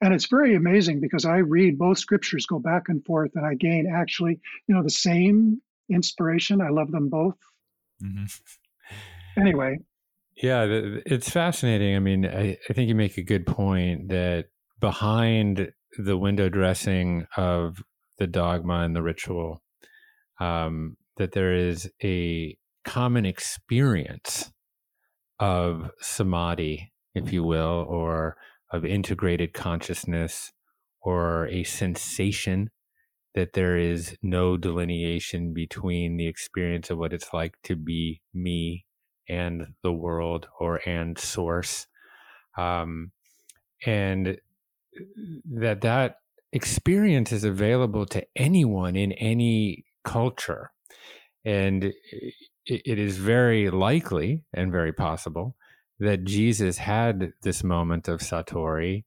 [0.00, 3.54] And it's very amazing because I read both scriptures, go back and forth, and I
[3.54, 6.60] gain actually, you know, the same inspiration.
[6.60, 7.36] I love them both.
[8.02, 9.40] Mm-hmm.
[9.40, 9.78] Anyway.
[10.36, 11.96] Yeah, it's fascinating.
[11.96, 14.46] I mean, I, I think you make a good point that
[14.80, 17.82] behind the window dressing of
[18.18, 19.62] the dogma and the ritual,
[20.40, 24.50] um, that there is a common experience
[25.38, 28.36] of samadhi, if you will, or
[28.70, 30.52] of integrated consciousness,
[31.00, 32.70] or a sensation
[33.34, 38.84] that there is no delineation between the experience of what it's like to be me
[39.28, 41.86] and the world or and source.
[42.56, 43.12] Um,
[43.86, 44.38] and
[45.52, 46.16] that that
[46.52, 50.70] experience is available to anyone in any culture
[51.44, 51.92] and
[52.66, 55.56] it is very likely and very possible
[55.98, 59.04] that Jesus had this moment of satori,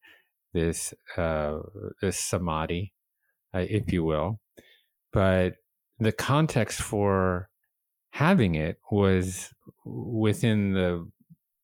[0.53, 1.59] this uh,
[2.01, 2.93] this samadhi,
[3.53, 4.39] uh, if you will,
[5.13, 5.53] but
[5.99, 7.49] the context for
[8.11, 9.53] having it was
[9.85, 11.09] within the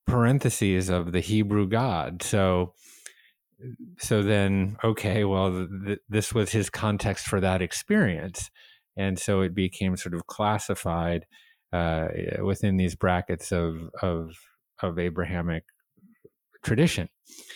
[0.05, 2.21] parentheses of the Hebrew God.
[2.23, 2.73] So
[3.97, 8.49] so then, okay, well, th- this was his context for that experience.
[8.95, 11.25] And so it became sort of classified
[11.73, 12.07] uh,
[12.43, 14.31] within these brackets of, of,
[14.81, 15.63] of Abrahamic
[16.63, 17.09] tradition.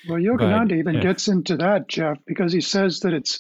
[0.10, 1.02] Well, Yogananda even yeah.
[1.02, 3.40] gets into that, Jeff, because he says that it's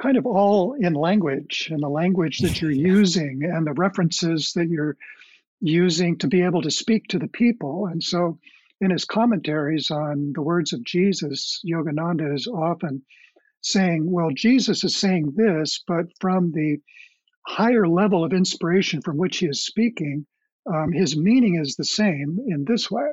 [0.00, 4.68] kind of all in language and the language that you're using and the references that
[4.68, 4.96] you're
[5.60, 7.86] using to be able to speak to the people.
[7.86, 8.38] And so
[8.80, 13.02] in his commentaries on the words of Jesus, Yogananda is often
[13.62, 16.78] saying, well, Jesus is saying this, but from the
[17.46, 20.26] higher level of inspiration from which he is speaking,
[20.72, 23.10] um, his meaning is the same in this way.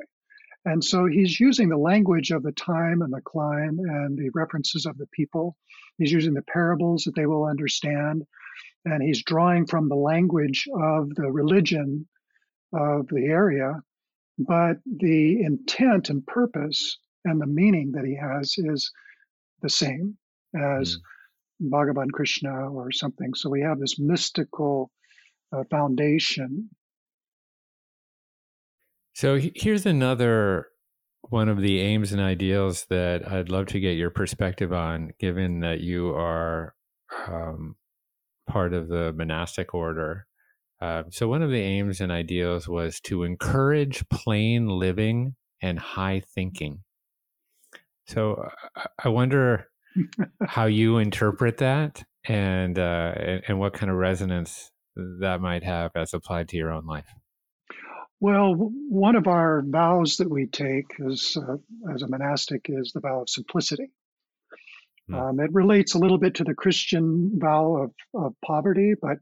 [0.64, 4.86] And so he's using the language of the time and the clime and the references
[4.86, 5.56] of the people.
[5.98, 8.22] He's using the parables that they will understand.
[8.84, 12.06] And he's drawing from the language of the religion
[12.72, 13.82] of the area
[14.38, 18.90] but the intent and purpose and the meaning that he has is
[19.62, 20.16] the same
[20.54, 21.70] as mm.
[21.70, 23.34] Bhagavan Krishna or something.
[23.34, 24.90] So we have this mystical
[25.52, 26.70] uh, foundation.
[29.14, 30.68] So here's another
[31.22, 35.60] one of the aims and ideals that I'd love to get your perspective on, given
[35.60, 36.74] that you are
[37.26, 37.74] um,
[38.48, 40.27] part of the monastic order.
[40.80, 46.22] Uh, so, one of the aims and ideals was to encourage plain living and high
[46.34, 46.80] thinking.
[48.06, 48.34] So,
[48.76, 49.68] uh, I wonder
[50.46, 54.70] how you interpret that and, uh, and, and what kind of resonance
[55.20, 57.08] that might have as applied to your own life.
[58.20, 61.56] Well, one of our vows that we take as uh,
[61.94, 63.92] as a monastic is the vow of simplicity.
[65.08, 65.14] Hmm.
[65.14, 69.18] Um, it relates a little bit to the Christian vow of, of poverty, but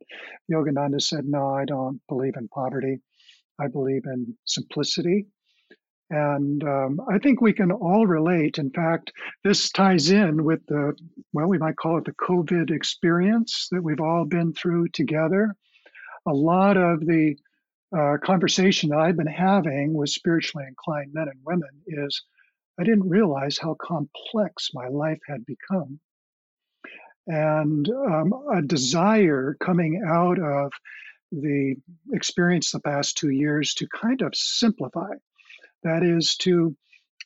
[0.51, 3.01] Yogananda said, no, I don't believe in poverty.
[3.59, 5.27] I believe in simplicity.
[6.11, 8.59] And um, I think we can all relate.
[8.59, 10.95] In fact, this ties in with the,
[11.33, 15.55] well, we might call it the COVID experience that we've all been through together.
[16.27, 17.37] A lot of the
[17.97, 22.23] uh, conversation that I've been having with spiritually inclined men and women is
[22.79, 25.99] I didn't realize how complex my life had become.
[27.27, 30.73] And um, a desire coming out of
[31.33, 31.77] the
[32.13, 35.15] experience the past two years to kind of simplify.
[35.83, 36.77] That is, to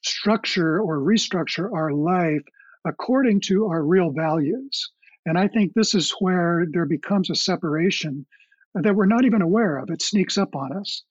[0.03, 2.43] structure or restructure our life
[2.85, 4.91] according to our real values.
[5.27, 8.27] And I think this is where there becomes a separation
[8.75, 9.91] that we're not even aware of.
[9.91, 11.03] It sneaks up on us.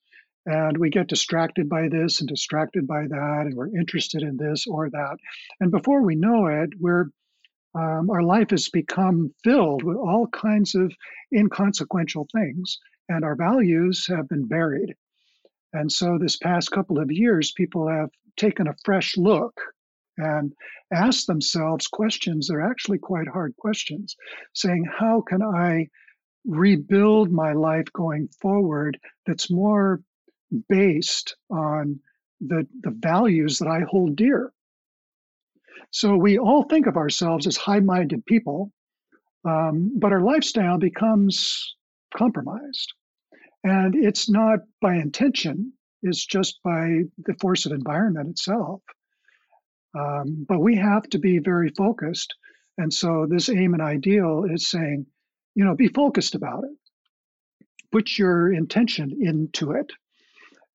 [0.46, 4.66] And we get distracted by this and distracted by that, and we're interested in this
[4.66, 5.16] or that.
[5.60, 7.10] And before we know it, we're
[7.74, 10.92] um, our life has become filled with all kinds of
[11.32, 14.96] inconsequential things, and our values have been buried.
[15.72, 19.60] And so, this past couple of years, people have taken a fresh look
[20.18, 20.52] and
[20.92, 24.16] asked themselves questions that are actually quite hard questions,
[24.52, 25.88] saying, How can I
[26.44, 30.00] rebuild my life going forward that's more
[30.68, 32.00] based on
[32.40, 34.52] the, the values that I hold dear.
[35.90, 38.72] So we all think of ourselves as high minded people,
[39.44, 41.74] um, but our lifestyle becomes
[42.16, 42.92] compromised.
[43.64, 48.80] And it's not by intention, it's just by the force of environment itself.
[49.98, 52.34] Um, but we have to be very focused.
[52.78, 55.06] And so this aim and ideal is saying,
[55.54, 57.66] you know, be focused about it.
[57.92, 59.90] Put your intention into it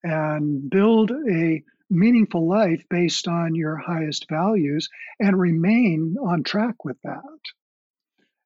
[0.06, 4.88] and build a meaningful life based on your highest values
[5.20, 7.40] and remain on track with that.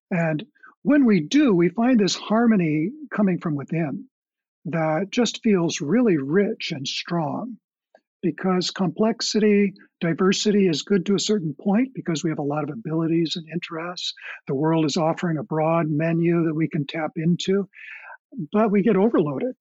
[0.10, 0.46] And
[0.84, 4.06] when we do, we find this harmony coming from within
[4.66, 7.58] that just feels really rich and strong
[8.22, 12.70] because complexity, diversity is good to a certain point because we have a lot of
[12.70, 14.14] abilities and interests.
[14.48, 17.68] The world is offering a broad menu that we can tap into,
[18.54, 19.56] but we get overloaded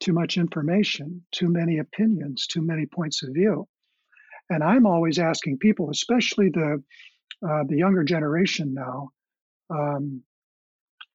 [0.00, 3.66] too much information, too many opinions, too many points of view.
[4.50, 6.82] And I'm always asking people, especially the
[7.46, 9.10] uh, the younger generation now,
[9.68, 10.22] um,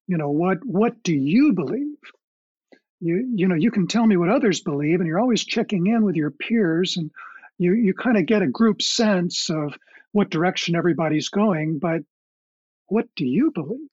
[0.08, 1.98] you know, what what do you believe?
[3.00, 6.04] You you know, you can tell me what others believe, and you're always checking in
[6.04, 7.10] with your peers, and
[7.58, 9.78] you you kind of get a group sense of
[10.12, 11.80] what direction everybody's going.
[11.80, 12.02] But
[12.88, 13.88] what do you believe?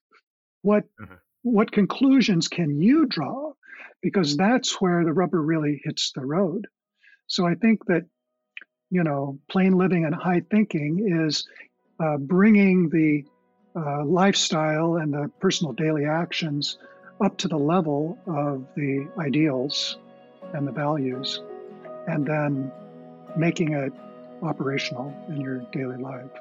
[0.61, 1.15] What mm-hmm.
[1.43, 3.53] what conclusions can you draw?
[4.01, 6.67] Because that's where the rubber really hits the road.
[7.27, 8.05] So I think that,
[8.89, 11.47] you know, plain living and high thinking is
[11.99, 13.25] uh, bringing the
[13.75, 16.77] uh, lifestyle and the personal daily actions
[17.21, 19.97] up to the level of the ideals
[20.53, 21.41] and the values,
[22.07, 22.71] and then
[23.37, 23.93] making it
[24.41, 26.31] operational in your daily life.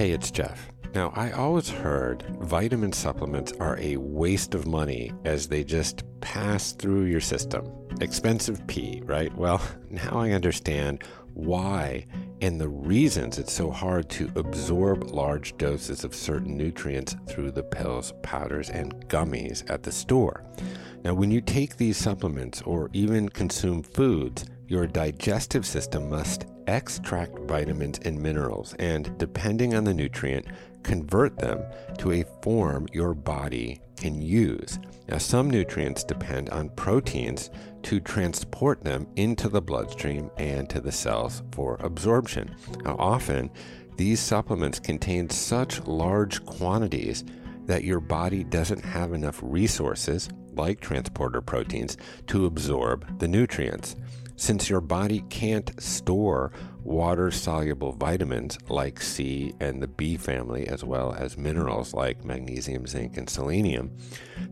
[0.00, 0.72] Hey, it's Jeff.
[0.94, 6.72] Now, I always heard vitamin supplements are a waste of money as they just pass
[6.72, 7.70] through your system.
[8.00, 9.30] Expensive pee, right?
[9.36, 12.06] Well, now I understand why
[12.40, 17.62] and the reasons it's so hard to absorb large doses of certain nutrients through the
[17.62, 20.44] pills, powders, and gummies at the store.
[21.02, 27.38] Now, when you take these supplements or even consume foods, your digestive system must extract
[27.40, 30.46] vitamins and minerals and, depending on the nutrient,
[30.82, 31.62] convert them
[31.98, 34.78] to a form your body can use.
[35.08, 37.50] Now, some nutrients depend on proteins
[37.82, 42.54] to transport them into the bloodstream and to the cells for absorption.
[42.84, 43.50] Now, often,
[43.96, 47.24] these supplements contain such large quantities
[47.66, 50.28] that your body doesn't have enough resources,
[50.60, 51.96] like transporter proteins,
[52.28, 53.96] to absorb the nutrients.
[54.36, 56.52] Since your body can't store
[56.82, 62.86] water soluble vitamins like C and the B family, as well as minerals like magnesium,
[62.86, 63.90] zinc, and selenium,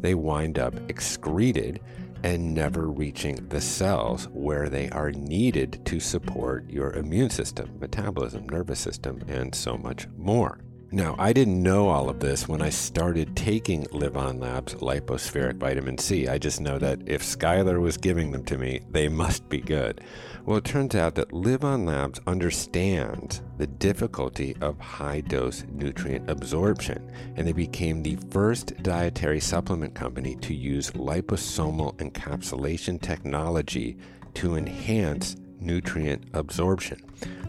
[0.01, 1.81] they wind up excreted
[2.23, 8.49] and never reaching the cells where they are needed to support your immune system, metabolism,
[8.49, 10.59] nervous system, and so much more.
[10.91, 15.99] Now, I didn't know all of this when I started taking LivOn Labs Lypo-Spheric vitamin
[15.99, 16.27] C.
[16.27, 20.01] I just know that if Skylar was giving them to me, they must be good.
[20.47, 27.13] Well, it turns out that LivOn Labs understands the difficulty of high dose nutrient absorption,
[27.37, 33.99] and they became the first dietary supplement company to use liposomal encapsulation technology
[34.33, 36.99] to enhance nutrient absorption.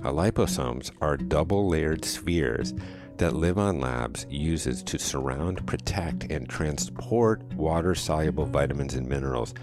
[0.02, 2.74] Liposomes are double layered spheres
[3.20, 9.54] that LivOn Labs uses to surround, protect, and transport water soluble vitamins and minerals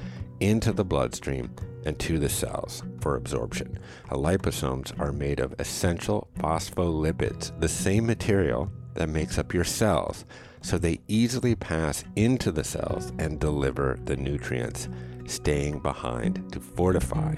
[0.40, 1.50] into the bloodstream
[1.86, 3.78] and to the cells for absorption.
[4.11, 10.26] Uh, liposomes are made of essential phospholipids, the same material that makes up your cells,
[10.61, 14.88] so they easily pass into the cells and deliver the nutrients,
[15.26, 17.34] staying behind to fortify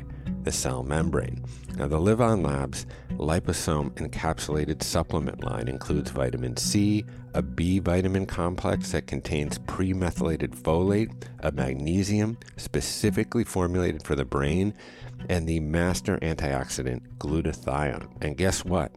[0.49, 1.45] the cell membrane.
[1.77, 2.87] Now, the LivOn Labs
[3.19, 11.13] liposome encapsulated supplement line includes vitamin C, a B vitamin complex that contains premethylated folate,
[11.41, 14.73] a magnesium specifically formulated for the brain,
[15.29, 18.09] and the master antioxidant glutathione.
[18.23, 18.93] And guess what?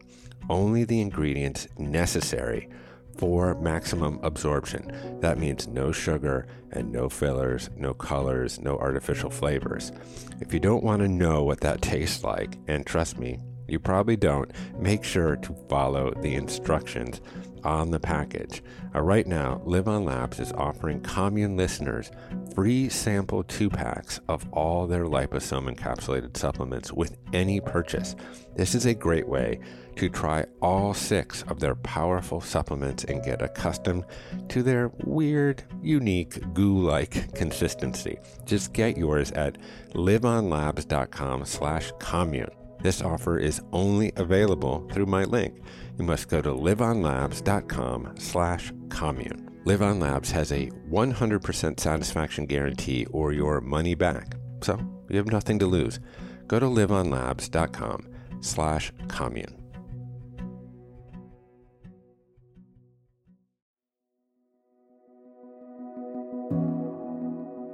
[0.48, 2.70] Only the ingredients necessary
[3.16, 5.18] for maximum absorption.
[5.20, 9.92] That means no sugar and no fillers, no colors, no artificial flavors.
[10.40, 13.38] If you don't want to know what that tastes like, and trust me,
[13.68, 17.20] you probably don't, make sure to follow the instructions
[17.64, 18.62] on the package.
[18.94, 22.10] Uh, right now, LivOn Labs is offering commune listeners
[22.54, 28.14] free sample two packs of all their liposome encapsulated supplements with any purchase.
[28.56, 29.60] This is a great way
[29.96, 34.04] to try all six of their powerful supplements and get accustomed
[34.48, 38.18] to their weird, unique, goo like consistency.
[38.44, 39.58] Just get yours at
[39.94, 42.50] livonlabs.com slash commune.
[42.82, 45.62] This offer is only available through my link.
[45.98, 49.52] You must go to livonlabs.com slash commune.
[49.64, 54.34] LivOn Labs has a 100% satisfaction guarantee or your money back.
[54.60, 54.78] So
[55.08, 56.00] you have nothing to lose.
[56.48, 58.08] Go to livonlabs.com
[58.40, 59.56] slash commune.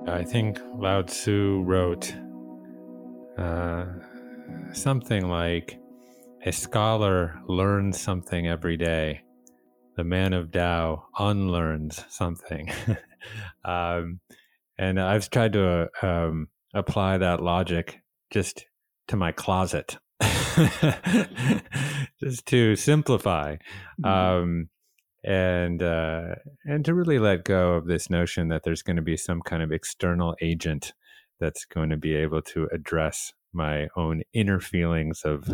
[0.06, 2.14] I think Lao Tzu wrote
[3.38, 3.86] uh,
[4.72, 5.78] something like
[6.44, 9.22] a scholar learns something every day.
[9.96, 12.70] The man of Tao unlearns something.
[13.64, 14.20] um,
[14.78, 18.66] and I've tried to uh, um, apply that logic just
[19.08, 19.98] to my closet,
[22.20, 23.56] just to simplify.
[24.00, 24.04] Mm-hmm.
[24.04, 24.68] Um,
[25.24, 29.16] and uh, and to really let go of this notion that there's going to be
[29.16, 30.92] some kind of external agent
[31.40, 35.50] that's going to be able to address my own inner feelings of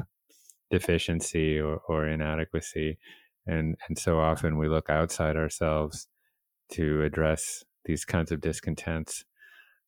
[0.79, 2.99] deficiency or, or inadequacy
[3.47, 6.09] and and so often we look outside ourselves
[6.73, 9.25] to address these kinds of discontents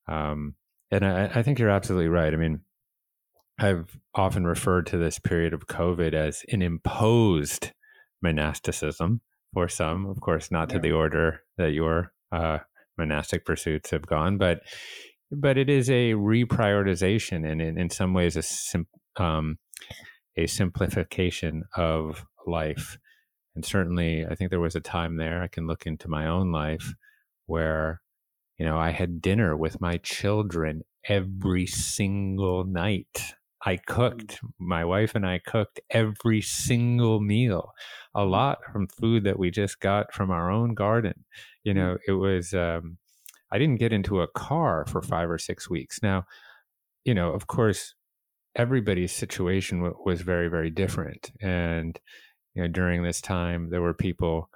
[0.09, 0.55] um,
[0.93, 2.33] and I, I think you're absolutely right.
[2.33, 2.61] I mean
[3.59, 7.73] i've often referred to this period of covid as an imposed
[8.23, 9.21] monasticism
[9.55, 12.59] for some of course not to the order that your uh,
[12.99, 14.61] monastic pursuits have gone but
[15.33, 19.59] but it is a reprioritization and in, in some ways a um,
[20.37, 22.99] a simplification of life.
[23.55, 25.43] And certainly, I think there was a time there.
[25.43, 26.95] I can look into my own life
[27.47, 28.03] where,
[28.59, 33.35] you know, I had dinner with my children every single night.
[33.65, 34.41] I cooked.
[34.43, 34.51] Mm.
[34.59, 37.73] My wife and I cooked every single meal,
[38.15, 38.31] a mm.
[38.31, 41.25] lot from food that we just got from our own garden.
[41.65, 41.77] You mm.
[41.77, 42.99] know, it was, um,
[43.51, 46.01] I didn't get into a car for five or six weeks.
[46.03, 46.27] Now,
[47.05, 47.95] you know, of course,
[48.57, 51.31] everybody's situation w- was very, very different.
[51.41, 51.99] And,
[52.55, 54.51] you know, during this time, there were people,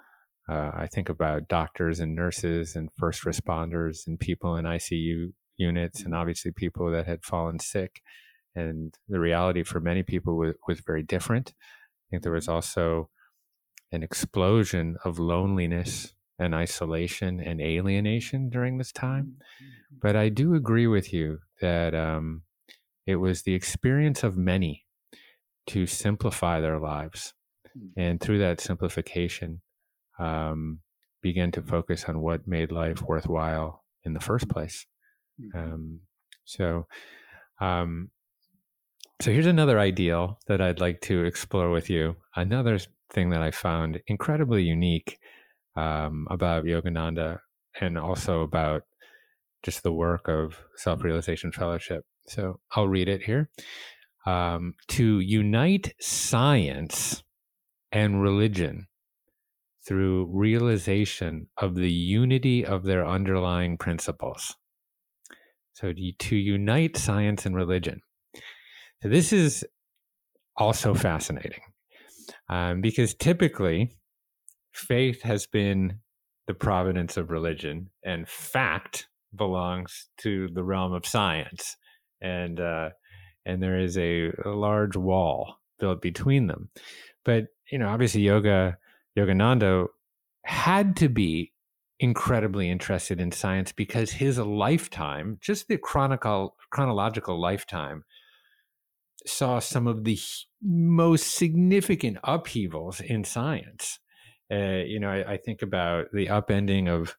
[0.49, 6.01] uh, I think about doctors and nurses and first responders and people in ICU units,
[6.01, 8.01] and obviously people that had fallen sick.
[8.55, 11.53] And the reality for many people was, was very different.
[11.59, 13.09] I think there was also
[13.91, 19.35] an explosion of loneliness and isolation and alienation during this time.
[20.01, 22.41] But I do agree with you that um,
[23.05, 24.85] it was the experience of many
[25.67, 27.33] to simplify their lives.
[27.97, 29.61] And through that simplification,
[30.19, 30.79] um,
[31.21, 34.85] begin to focus on what made life worthwhile in the first place.
[35.55, 36.01] Um,
[36.45, 36.87] so,
[37.59, 38.09] um,
[39.21, 42.15] so here's another ideal that I'd like to explore with you.
[42.35, 42.79] Another
[43.11, 45.19] thing that I found incredibly unique
[45.75, 47.39] um, about Yogananda
[47.79, 48.83] and also about
[49.63, 52.03] just the work of Self Realization Fellowship.
[52.27, 53.49] So I'll read it here.
[54.25, 57.23] Um, to unite science
[57.91, 58.87] and religion
[59.87, 64.55] through realization of the unity of their underlying principles.
[65.73, 68.01] So to unite science and religion.
[69.01, 69.65] So this is
[70.55, 71.61] also fascinating
[72.49, 73.97] um, because typically
[74.73, 75.99] faith has been
[76.47, 81.77] the providence of religion and fact belongs to the realm of science
[82.21, 82.89] and uh,
[83.45, 86.69] and there is a, a, large wall built between them.
[87.25, 88.77] But you know obviously yoga
[89.17, 89.87] yogananda
[90.43, 91.53] had to be
[91.99, 98.03] incredibly interested in science because his lifetime just the chronicle, chronological lifetime
[99.25, 100.19] saw some of the
[100.63, 103.99] most significant upheavals in science.
[104.51, 107.15] Uh, you know, I, I, think about the upending of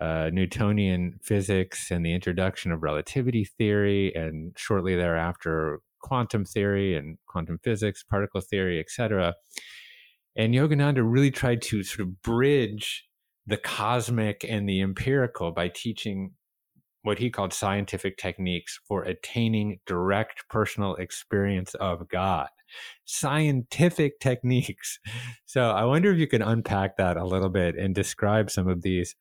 [0.00, 7.18] uh, Newtonian physics and the introduction of relativity theory, and shortly thereafter, quantum theory and
[7.26, 9.34] quantum physics, particle theory, etc.
[10.36, 13.06] And Yogananda really tried to sort of bridge
[13.46, 16.32] the cosmic and the empirical by teaching
[17.02, 22.48] what he called scientific techniques for attaining direct personal experience of God
[23.04, 24.98] scientific techniques.
[25.46, 28.82] So I wonder if you can unpack that a little bit and describe some of
[28.82, 29.14] these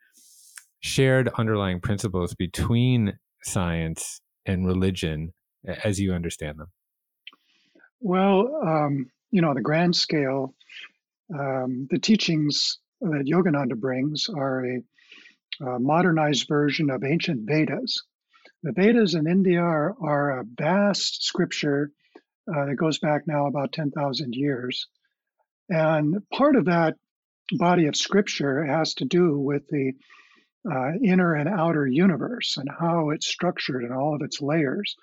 [0.83, 5.33] shared underlying principles between science and religion
[5.65, 6.67] as you understand them.
[8.01, 10.53] Well, um, you know, on the grand scale,
[11.33, 14.81] um, the teachings that Yogananda brings are a,
[15.65, 18.03] a, modernized version of ancient Vedas.
[18.61, 21.91] The Vedas in India are, are a vast scripture
[22.47, 24.87] uh, that goes back now about 10,000 years.
[25.69, 26.95] And part of that
[27.53, 29.93] body of scripture has to do with the
[30.69, 34.95] uh, inner and outer universe and how it's structured and all of its layers.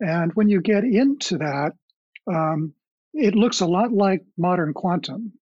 [0.00, 1.72] And when you get into that,
[2.32, 2.74] um,
[3.12, 5.32] it looks a lot like modern quantum.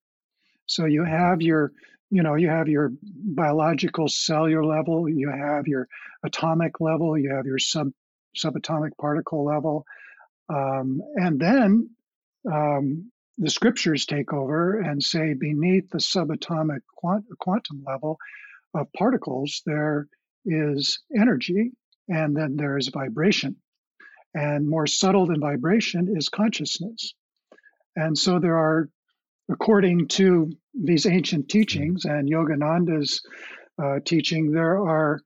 [0.66, 1.72] So you have your,
[2.10, 5.88] you know, you have your biological cellular level, you have your
[6.24, 7.90] atomic level, you have your sub
[8.36, 9.86] subatomic particle level,
[10.48, 11.90] um, and then
[12.50, 18.18] um, the scriptures take over and say beneath the subatomic quant- quantum level
[18.76, 20.08] of particles, there
[20.44, 21.72] is energy
[22.08, 23.56] and then there is vibration.
[24.34, 27.14] And more subtle than vibration is consciousness.
[27.96, 28.90] And so there are,
[29.50, 33.22] according to these ancient teachings and Yogananda's
[33.82, 35.20] uh, teaching, there are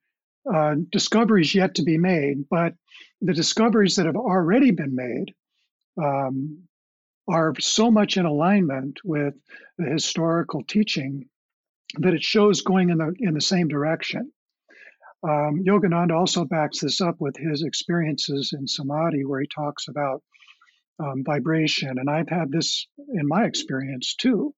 [0.52, 2.74] uh, discoveries yet to be made, but
[3.20, 5.34] the discoveries that have already been made
[6.02, 6.62] um,
[7.28, 9.34] are so much in alignment with
[9.76, 11.28] the historical teaching
[11.98, 14.32] that it shows going in the in the same direction.
[15.22, 20.22] Um, Yogananda also backs this up with his experiences in samadhi, where he talks about
[20.98, 24.54] um, vibration, and I've had this in my experience too,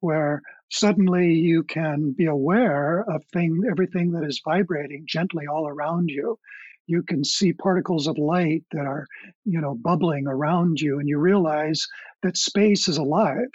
[0.00, 6.10] where suddenly you can be aware of thing everything that is vibrating gently all around
[6.10, 6.38] you.
[6.86, 9.06] You can see particles of light that are
[9.44, 11.86] you know bubbling around you and you realize
[12.22, 13.48] that space is alive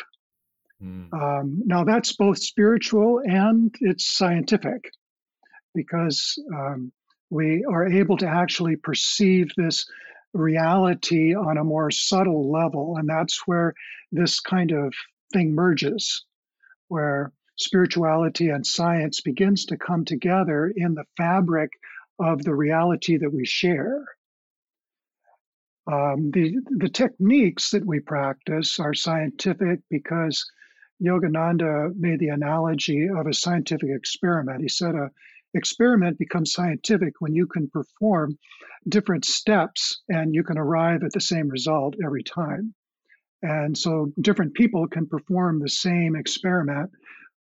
[0.84, 1.14] mm.
[1.14, 4.92] um, now that's both spiritual and it's scientific
[5.74, 6.92] because um,
[7.30, 9.86] we are able to actually perceive this
[10.34, 13.74] reality on a more subtle level and that's where
[14.12, 14.94] this kind of
[15.34, 16.26] thing merges
[16.90, 21.72] where spirituality and science begins to come together in the fabric
[22.20, 24.04] of the reality that we share.
[25.92, 30.46] Um, the, the techniques that we practice are scientific because
[31.04, 34.62] Yogananda made the analogy of a scientific experiment.
[34.62, 35.10] He said a
[35.54, 38.38] experiment becomes scientific when you can perform
[38.88, 42.74] different steps and you can arrive at the same result every time.
[43.42, 46.92] And so different people can perform the same experiment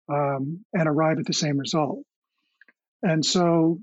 [0.10, 2.00] um, and arrive at the same result.
[3.04, 3.80] And so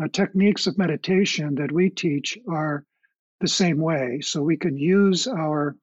[0.00, 2.84] uh, techniques of meditation that we teach are
[3.40, 4.20] the same way.
[4.22, 5.76] So we can use our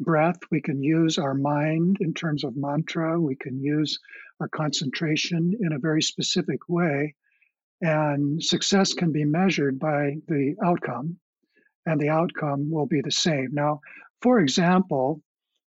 [0.00, 3.98] breath, we can use our mind in terms of mantra, we can use
[4.40, 7.14] our concentration in a very specific way.
[7.80, 11.18] And success can be measured by the outcome,
[11.84, 13.50] and the outcome will be the same.
[13.52, 13.80] Now,
[14.22, 15.22] for example,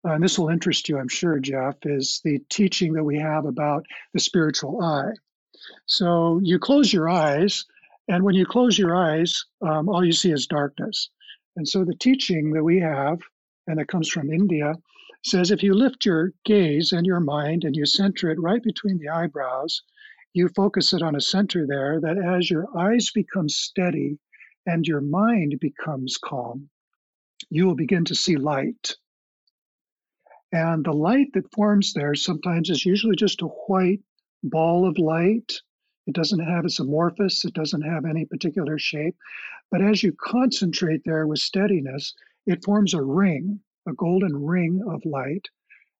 [0.03, 3.85] and this will interest you, I'm sure, Jeff, is the teaching that we have about
[4.13, 5.11] the spiritual eye.
[5.87, 7.65] So you close your eyes,
[8.07, 11.09] and when you close your eyes, um, all you see is darkness.
[11.57, 13.19] And so the teaching that we have,
[13.69, 14.73] and it comes from India,
[15.23, 18.97] says if you lift your gaze and your mind and you center it right between
[18.97, 19.83] the eyebrows,
[20.33, 24.17] you focus it on a center there, that as your eyes become steady
[24.65, 26.69] and your mind becomes calm,
[27.49, 28.95] you will begin to see light.
[30.51, 34.01] And the light that forms there sometimes is usually just a white
[34.43, 35.53] ball of light.
[36.07, 39.15] It doesn't have, it's amorphous, it doesn't have any particular shape.
[39.69, 42.15] But as you concentrate there with steadiness,
[42.49, 45.47] it forms a ring, a golden ring of light.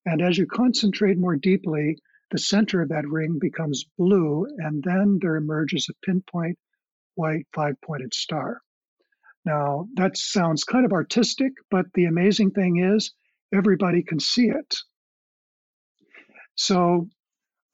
[0.05, 1.97] And as you concentrate more deeply,
[2.31, 6.57] the center of that ring becomes blue, and then there emerges a pinpoint
[7.13, 8.61] white five pointed star.
[9.45, 13.13] Now, that sounds kind of artistic, but the amazing thing is
[13.53, 14.75] everybody can see it.
[16.55, 17.09] So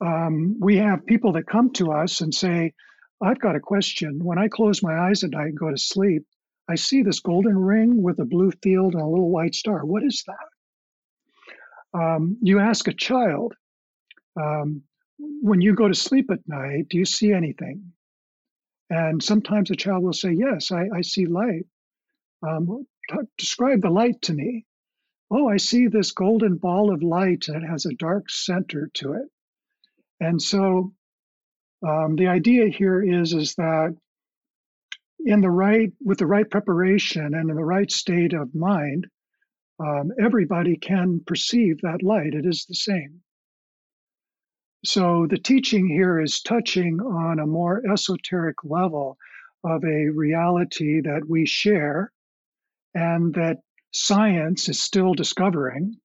[0.04, 2.74] um, we have people that come to us and say,
[3.22, 4.20] I've got a question.
[4.22, 6.24] When I close my eyes at night and go to sleep,
[6.68, 9.84] I see this golden ring with a blue field and a little white star.
[9.84, 11.98] What is that?
[11.98, 13.54] Um, you ask a child,
[14.36, 14.82] um,
[15.18, 17.92] when you go to sleep at night, do you see anything?
[18.90, 21.66] And sometimes a child will say, Yes, I, I see light.
[22.46, 24.66] Um, t- describe the light to me.
[25.30, 29.14] Oh, I see this golden ball of light and it has a dark center to
[29.14, 29.28] it.
[30.20, 30.92] And so
[31.86, 33.96] um, the idea here is, is that
[35.26, 39.08] in the right, with the right preparation and in the right state of mind,
[39.80, 42.32] um, everybody can perceive that light.
[42.32, 43.20] It is the same.
[44.84, 49.18] So the teaching here is touching on a more esoteric level
[49.64, 52.12] of a reality that we share
[52.94, 53.58] and that
[53.92, 55.96] science is still discovering.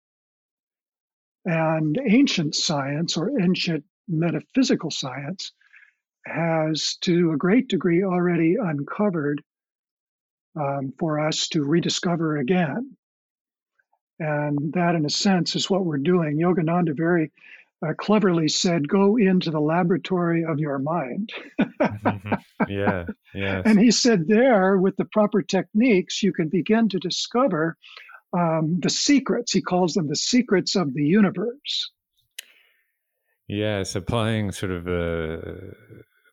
[1.45, 5.53] And ancient science or ancient metaphysical science
[6.25, 9.43] has, to a great degree, already uncovered
[10.55, 12.95] um, for us to rediscover again.
[14.19, 16.37] And that, in a sense, is what we're doing.
[16.37, 17.31] Yogananda very
[17.85, 21.31] uh, cleverly said, Go into the laboratory of your mind.
[21.59, 22.33] mm-hmm.
[22.69, 23.61] Yeah, yeah.
[23.65, 27.77] And he said, There, with the proper techniques, you can begin to discover
[28.37, 29.51] um, the secrets.
[29.51, 31.91] He calls them the secrets of the universe.
[33.47, 35.73] Yes, applying sort of a,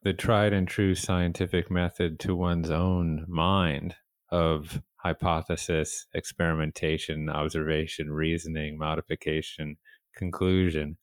[0.08, 3.94] the tried and true scientific method to one's own mind
[4.32, 9.76] of hypothesis, experimentation, observation, reasoning, modification,
[10.16, 10.96] conclusion,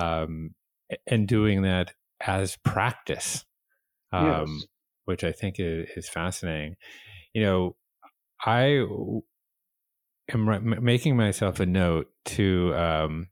[0.00, 0.54] um,
[1.08, 1.92] and doing that
[2.24, 3.44] as practice,
[4.12, 4.66] um, yes.
[5.06, 6.76] which I think is, is, fascinating.
[7.34, 7.76] You know,
[8.44, 8.86] I
[10.32, 13.26] am making myself a note to um,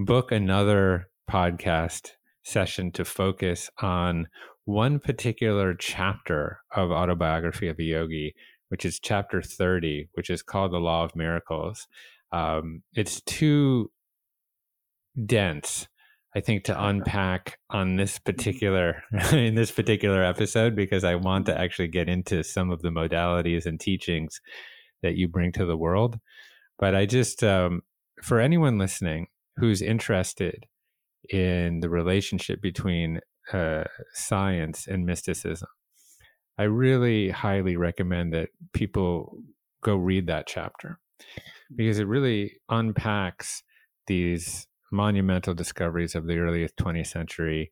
[0.00, 2.10] book another podcast
[2.48, 4.26] session to focus on
[4.64, 8.34] one particular chapter of autobiography of a yogi
[8.68, 11.86] which is chapter 30 which is called the law of miracles.
[12.32, 13.90] Um, it's too
[15.26, 15.88] dense
[16.36, 21.58] i think to unpack on this particular in this particular episode because i want to
[21.58, 24.40] actually get into some of the modalities and teachings
[25.02, 26.18] that you bring to the world.
[26.78, 27.82] But i just um,
[28.22, 30.66] for anyone listening who's interested
[31.28, 33.20] in the relationship between
[33.52, 35.68] uh, science and mysticism.
[36.58, 39.38] I really highly recommend that people
[39.82, 40.98] go read that chapter
[41.74, 43.62] because it really unpacks
[44.06, 47.70] these monumental discoveries of the earliest 20th century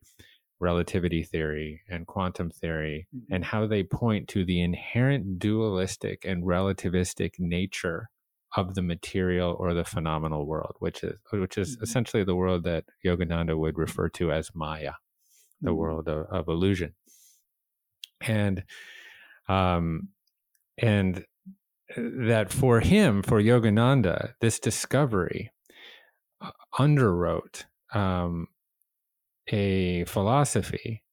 [0.59, 3.33] relativity theory and quantum theory mm-hmm.
[3.33, 8.09] and how they point to the inherent dualistic and relativistic nature
[8.57, 11.83] of the material or the phenomenal world, which is which is mm-hmm.
[11.83, 14.93] essentially the world that Yogananda would refer to as Maya,
[15.61, 15.77] the mm-hmm.
[15.77, 16.93] world of, of, illusion.
[18.19, 18.63] And
[19.47, 20.09] um
[20.77, 21.23] and
[21.95, 25.51] that for him, for Yogananda, this discovery
[26.41, 28.47] uh, underwrote um,
[29.47, 31.03] a philosophy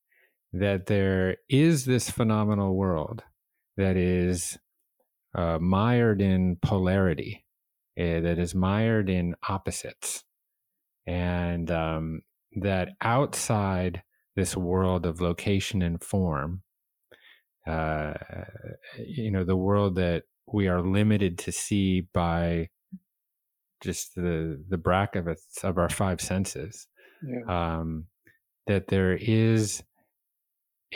[0.53, 3.22] that there is this phenomenal world
[3.76, 4.59] that is
[5.35, 7.45] uh, mired in polarity,
[7.99, 10.24] uh, that is mired in opposites,
[11.07, 12.22] and um,
[12.61, 14.03] that outside
[14.37, 16.62] this world of location and form,
[17.66, 18.14] uh,
[18.99, 22.68] you know, the world that we are limited to see by
[23.82, 26.87] just the the brackets of our five senses.
[27.26, 27.78] Yeah.
[27.78, 28.07] Um,
[28.66, 29.82] that there is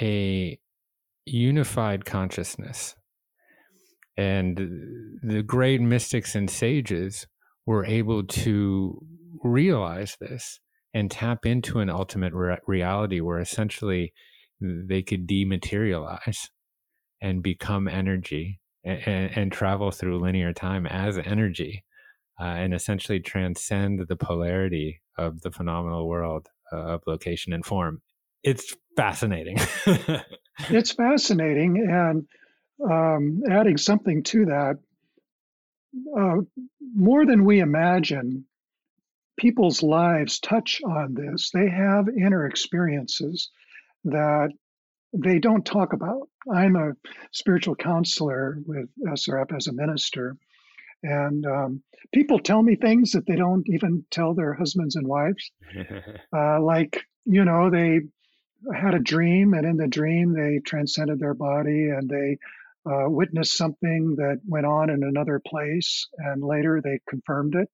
[0.01, 0.59] a
[1.27, 2.95] unified consciousness,
[4.19, 7.27] and the great mystics and sages
[7.67, 9.01] were able to
[9.45, 10.59] realize this
[10.93, 14.13] and tap into an ultimate re- reality where essentially
[14.61, 16.49] they could dematerialize
[17.23, 21.85] and become energy and, and travel through linear time as energy
[22.41, 28.03] uh, and essentially transcend the polarity of the phenomenal world uh, of location and form.
[28.43, 29.59] It's fascinating.
[30.71, 31.87] it's fascinating.
[31.89, 32.27] And
[32.85, 34.79] um, adding something to that,
[36.17, 36.37] uh,
[36.95, 38.45] more than we imagine,
[39.37, 41.51] people's lives touch on this.
[41.53, 43.51] They have inner experiences
[44.05, 44.51] that
[45.13, 46.29] they don't talk about.
[46.53, 46.93] I'm a
[47.33, 50.37] spiritual counselor with SRF as a minister,
[51.03, 55.51] and um, people tell me things that they don't even tell their husbands and wives.
[56.37, 58.01] uh, like, you know, they
[58.75, 62.39] had a dream, and in the dream, they transcended their body and they
[62.91, 67.69] uh, witnessed something that went on in another place, and later they confirmed it.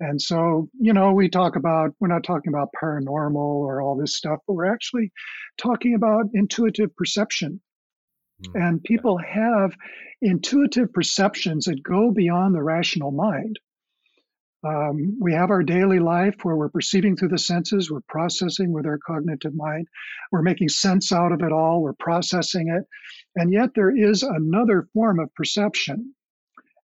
[0.00, 4.16] And so, you know, we talk about, we're not talking about paranormal or all this
[4.16, 5.10] stuff, but we're actually
[5.56, 7.60] talking about intuitive perception.
[8.42, 8.62] Mm-hmm.
[8.62, 9.74] And people have
[10.22, 13.58] intuitive perceptions that go beyond the rational mind.
[14.64, 18.86] Um, we have our daily life where we're perceiving through the senses, we're processing with
[18.86, 19.86] our cognitive mind,
[20.32, 22.84] we're making sense out of it all, we're processing it.
[23.36, 26.14] And yet there is another form of perception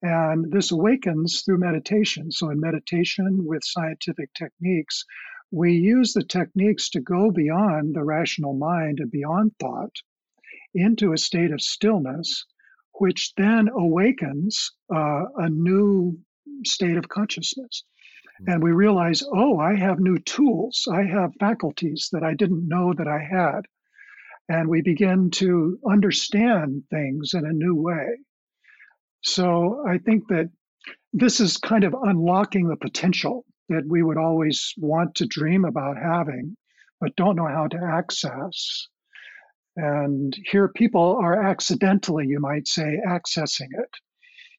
[0.02, 2.32] and this awakens through meditation.
[2.32, 5.04] So, in meditation with scientific techniques,
[5.50, 9.94] we use the techniques to go beyond the rational mind and beyond thought
[10.74, 12.46] into a state of stillness,
[12.94, 16.18] which then awakens uh, a new
[16.64, 17.84] state of consciousness.
[18.38, 18.50] Hmm.
[18.50, 22.92] And we realize, oh, I have new tools, I have faculties that I didn't know
[22.96, 23.62] that I had.
[24.48, 28.18] And we begin to understand things in a new way.
[29.22, 30.50] So I think that
[31.12, 35.96] this is kind of unlocking the potential that we would always want to dream about
[35.96, 36.56] having,
[37.00, 38.88] but don't know how to access.
[39.76, 43.90] And here people are accidentally, you might say, accessing it.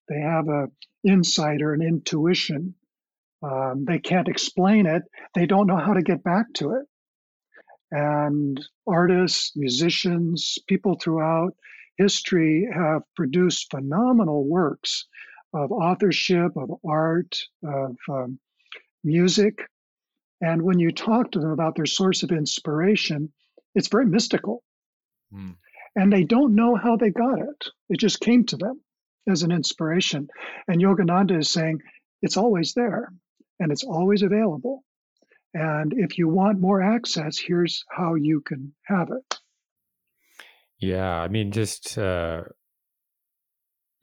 [0.07, 0.67] They have a
[1.03, 2.75] insight or an intuition.
[3.43, 5.03] Um, they can't explain it.
[5.33, 6.85] They don't know how to get back to it.
[7.91, 11.55] And artists, musicians, people throughout
[11.97, 15.07] history have produced phenomenal works
[15.53, 18.39] of authorship, of art, of um,
[19.03, 19.67] music.
[20.39, 23.33] And when you talk to them about their source of inspiration,
[23.75, 24.63] it's very mystical.
[25.33, 25.55] Mm.
[25.95, 27.67] And they don't know how they got it.
[27.89, 28.79] It just came to them
[29.29, 30.27] as an inspiration.
[30.67, 31.79] And Yogananda is saying
[32.21, 33.11] it's always there
[33.59, 34.83] and it's always available.
[35.53, 39.37] And if you want more access, here's how you can have it.
[40.79, 42.43] Yeah, I mean, just uh,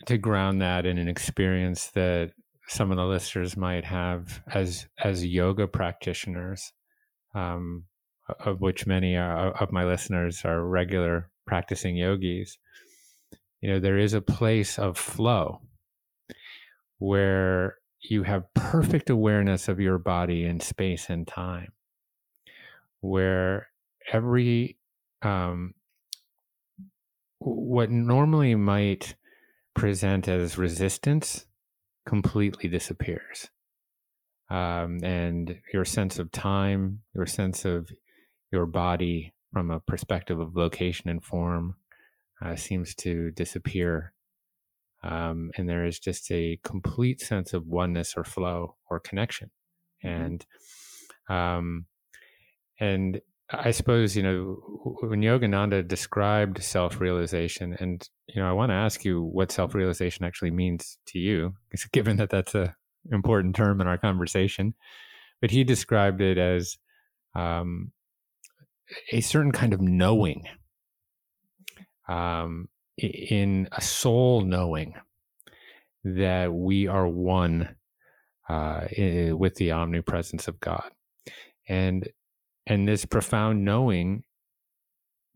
[0.06, 2.32] to ground that in an experience that
[2.68, 6.72] some of the listeners might have as as yoga practitioners,
[7.34, 7.84] um,
[8.40, 12.58] of which many are, of my listeners are regular practicing yogis.
[13.60, 15.62] You know, there is a place of flow
[16.98, 21.72] where you have perfect awareness of your body in space and time,
[23.00, 23.68] where
[24.12, 24.78] every
[25.22, 25.74] um,
[27.38, 29.14] what normally might
[29.74, 31.46] present as resistance
[32.06, 33.48] completely disappears.
[34.50, 37.90] Um, and your sense of time, your sense of
[38.50, 41.76] your body from a perspective of location and form
[42.44, 44.12] uh, seems to disappear.
[45.02, 49.50] Um, and there is just a complete sense of oneness or flow or connection.
[50.04, 50.22] Mm-hmm.
[50.22, 50.46] And,
[51.28, 51.86] um,
[52.80, 53.20] and
[53.50, 58.74] I suppose, you know, when Yogananda described self realization, and, you know, I want to
[58.74, 61.54] ask you what self realization actually means to you,
[61.92, 62.72] given that that's an
[63.10, 64.74] important term in our conversation.
[65.40, 66.76] But he described it as
[67.34, 67.92] um,
[69.12, 70.44] a certain kind of knowing,
[72.08, 74.94] um, in a soul knowing
[76.04, 77.76] that we are one
[78.48, 78.86] uh,
[79.32, 80.90] with the omnipresence of God,
[81.68, 82.08] and
[82.66, 84.24] and this profound knowing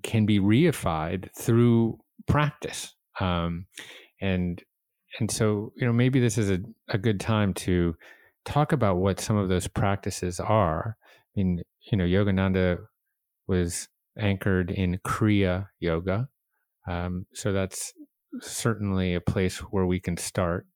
[0.03, 2.95] can be reified through practice.
[3.20, 3.66] Um,
[4.20, 4.62] and
[5.18, 7.95] and so you know maybe this is a, a good time to
[8.45, 10.97] talk about what some of those practices are.
[11.01, 12.79] I mean, you know, Yogananda
[13.47, 16.29] was anchored in Kriya Yoga,
[16.87, 17.93] um, so that's
[18.41, 20.66] certainly a place where we can start.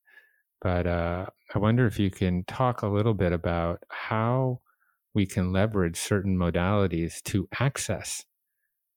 [0.60, 4.60] But uh, I wonder if you can talk a little bit about how
[5.14, 8.24] we can leverage certain modalities to access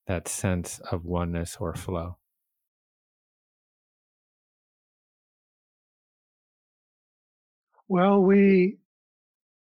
[0.08, 2.18] that sense of oneness or flow.
[7.88, 8.78] Well, we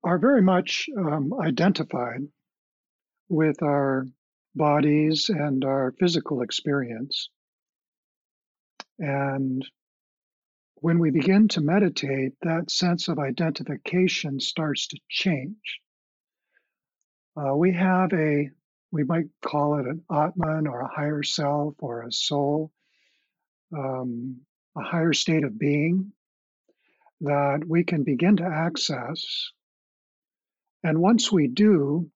[0.04, 2.22] are very much um, identified
[3.28, 4.08] with our
[4.56, 7.30] bodies and our physical experience.
[9.00, 9.66] And
[10.76, 15.80] when we begin to meditate, that sense of identification starts to change.
[17.38, 18.50] Uh, we have a,
[18.92, 22.72] we might call it an Atman or a higher self or a soul,
[23.76, 24.42] um,
[24.78, 26.14] a higher state of being
[27.22, 29.52] that we can begin to access.
[30.84, 32.10] And once we do,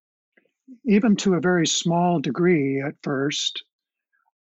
[0.84, 3.64] even to a very small degree at first,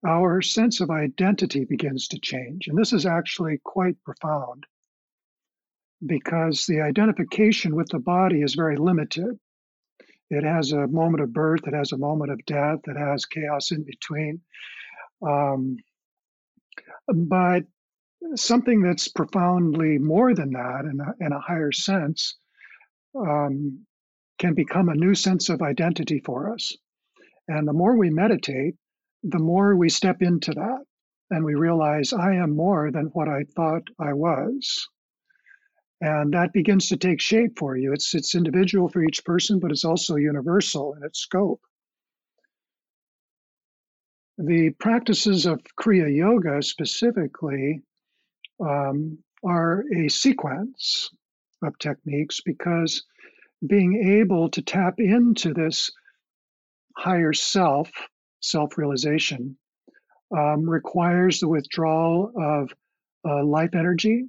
[0.06, 2.68] our sense of identity begins to change.
[2.68, 4.66] And this is actually quite profound
[6.06, 9.40] because the identification with the body is very limited.
[10.30, 13.72] It has a moment of birth, it has a moment of death, it has chaos
[13.72, 14.42] in between.
[15.26, 15.78] Um,
[17.08, 17.64] but
[18.36, 22.36] something that's profoundly more than that in a, in a higher sense
[23.16, 23.86] um,
[24.38, 26.76] can become a new sense of identity for us.
[27.48, 28.76] And the more we meditate,
[29.24, 30.84] the more we step into that
[31.30, 34.88] and we realize I am more than what I thought I was.
[36.00, 37.92] And that begins to take shape for you.
[37.92, 41.62] It's, it's individual for each person, but it's also universal in its scope.
[44.38, 47.82] The practices of Kriya Yoga specifically
[48.60, 51.10] um, are a sequence
[51.64, 53.04] of techniques because
[53.66, 55.90] being able to tap into this
[56.96, 57.92] higher self,
[58.42, 59.58] self realization,
[60.36, 62.72] um, requires the withdrawal of
[63.28, 64.26] uh, life energy.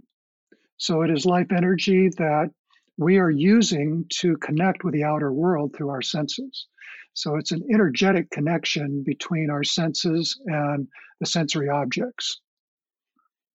[0.76, 2.50] So it is life energy that
[2.96, 6.66] we are using to connect with the outer world through our senses.
[7.14, 10.86] So it's an energetic connection between our senses and
[11.20, 12.40] the sensory objects.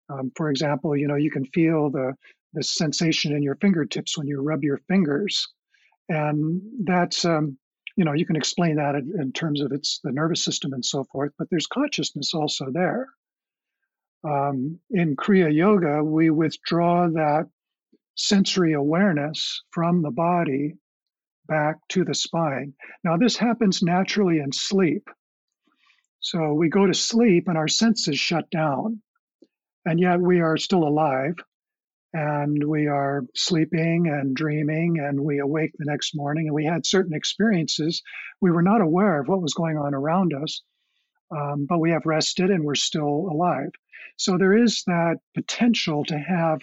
[0.09, 2.13] Um, for example, you know, you can feel the,
[2.53, 5.47] the sensation in your fingertips when you rub your fingers.
[6.09, 7.57] And that's, um,
[7.95, 10.83] you know, you can explain that in, in, terms of it's the nervous system and
[10.83, 13.07] so forth, but there's consciousness also there.
[14.23, 17.49] Um, in Kriya Yoga, we withdraw that
[18.15, 20.75] sensory awareness from the body
[21.47, 22.73] back to the spine.
[23.03, 25.09] Now, this happens naturally in sleep.
[26.19, 29.01] So we go to sleep and our senses shut down
[29.85, 31.35] and yet we are still alive
[32.13, 36.85] and we are sleeping and dreaming and we awake the next morning and we had
[36.85, 38.03] certain experiences.
[38.41, 40.61] We were not aware of what was going on around us
[41.35, 43.71] um, but we have rested and we're still alive.
[44.17, 46.61] So there is that potential to have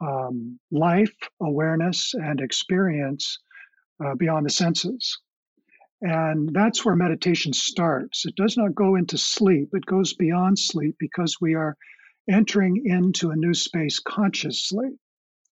[0.00, 3.38] um, life awareness and experience
[4.04, 5.18] uh, beyond the senses.
[6.02, 8.24] And that's where meditation starts.
[8.26, 9.70] It does not go into sleep.
[9.74, 11.76] It goes beyond sleep because we are
[12.30, 14.88] entering into a new space consciously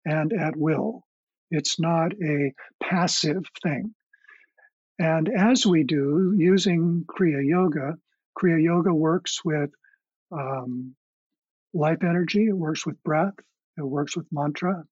[0.05, 1.03] and at will.
[1.51, 2.53] It's not a
[2.83, 3.95] passive thing.
[4.99, 7.97] And as we do using Kriya Yoga,
[8.39, 9.71] Kriya Yoga works with
[10.33, 10.95] um,
[11.73, 13.35] life energy, it works with breath,
[13.77, 14.85] it works with mantra,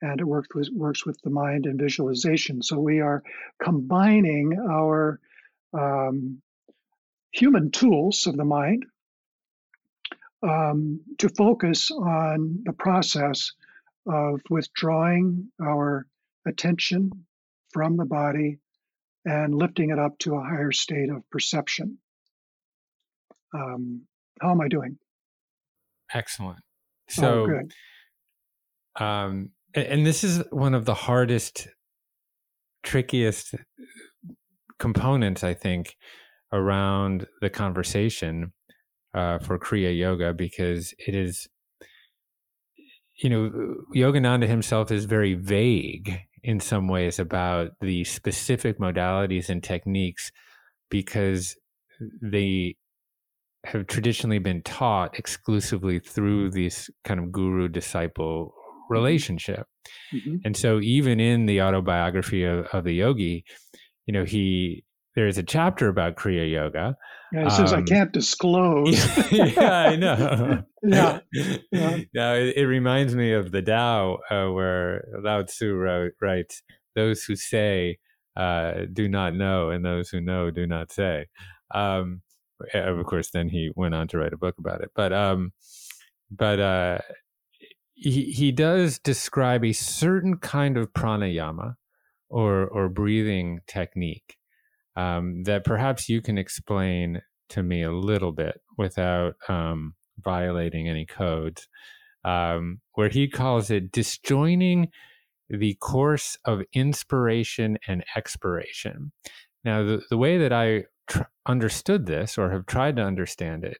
[0.00, 2.62] and it works with, works with the mind and visualization.
[2.62, 3.22] So we are
[3.62, 5.20] combining our
[5.72, 6.40] um,
[7.32, 8.84] human tools of the mind
[10.42, 13.52] um, to focus on the process
[14.06, 16.06] of withdrawing our
[16.46, 17.10] attention
[17.72, 18.58] from the body
[19.24, 21.98] and lifting it up to a higher state of perception.
[23.54, 24.02] Um,
[24.40, 24.98] how am I doing?
[26.12, 26.60] Excellent.
[27.08, 27.72] So, oh, good.
[29.04, 31.68] Um, and this is one of the hardest,
[32.82, 33.54] trickiest
[34.78, 35.96] components, I think,
[36.52, 38.52] around the conversation
[39.14, 41.48] uh, for Kriya Yoga because it is,
[43.16, 43.50] you know,
[43.94, 50.30] Yogananda himself is very vague in some ways about the specific modalities and techniques
[50.90, 51.56] because
[52.22, 52.76] they
[53.64, 58.54] have traditionally been taught exclusively through this kind of guru disciple
[58.88, 59.66] relationship.
[60.14, 60.36] Mm-hmm.
[60.44, 63.44] And so even in the autobiography of, of the yogi,
[64.06, 64.84] you know, he
[65.14, 66.96] there's a chapter about Kriya Yoga.
[67.32, 69.04] Yeah, he says, um, I can't disclose.
[69.32, 70.62] yeah, I know.
[70.82, 71.20] yeah.
[71.72, 71.98] yeah.
[72.14, 76.62] Now, it, it, reminds me of the Tao, uh, where Lao Tzu wrote, writes,
[76.94, 77.98] Those who say
[78.36, 81.26] uh, do not know, and those who know do not say.
[81.74, 82.22] Um,
[82.72, 84.90] of course, then he went on to write a book about it.
[84.94, 85.52] But, um,
[86.30, 86.98] but uh,
[87.94, 91.74] he, he does describe a certain kind of pranayama
[92.30, 94.38] or, or breathing technique
[94.98, 101.06] um, that perhaps you can explain to me a little bit without um, violating any
[101.06, 101.68] codes,
[102.24, 104.88] um, where he calls it disjoining
[105.48, 109.12] the course of inspiration and expiration.
[109.64, 113.78] Now, the, the way that I tr- understood this or have tried to understand it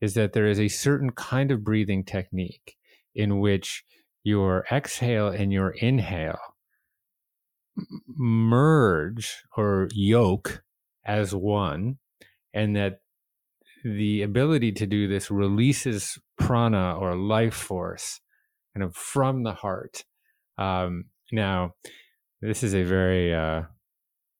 [0.00, 2.76] is that there is a certain kind of breathing technique
[3.14, 3.84] in which
[4.24, 6.55] your exhale and your inhale
[8.08, 10.62] merge or yoke
[11.04, 11.98] as one,
[12.52, 13.00] and that
[13.84, 18.20] the ability to do this releases prana or life force
[18.74, 20.04] kind of from the heart.
[20.58, 21.74] Um, now,
[22.42, 23.62] this is a very, uh,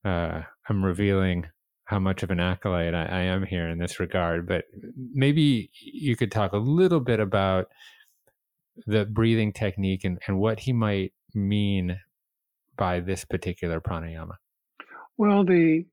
[0.05, 1.47] uh, I'm revealing
[1.85, 4.65] how much of an acolyte I, I, am here in this regard, but
[5.13, 7.67] maybe you could talk a little bit about
[8.87, 11.99] the breathing technique and, and what he might mean
[12.77, 14.37] by this particular pranayama?
[15.17, 15.87] Well, the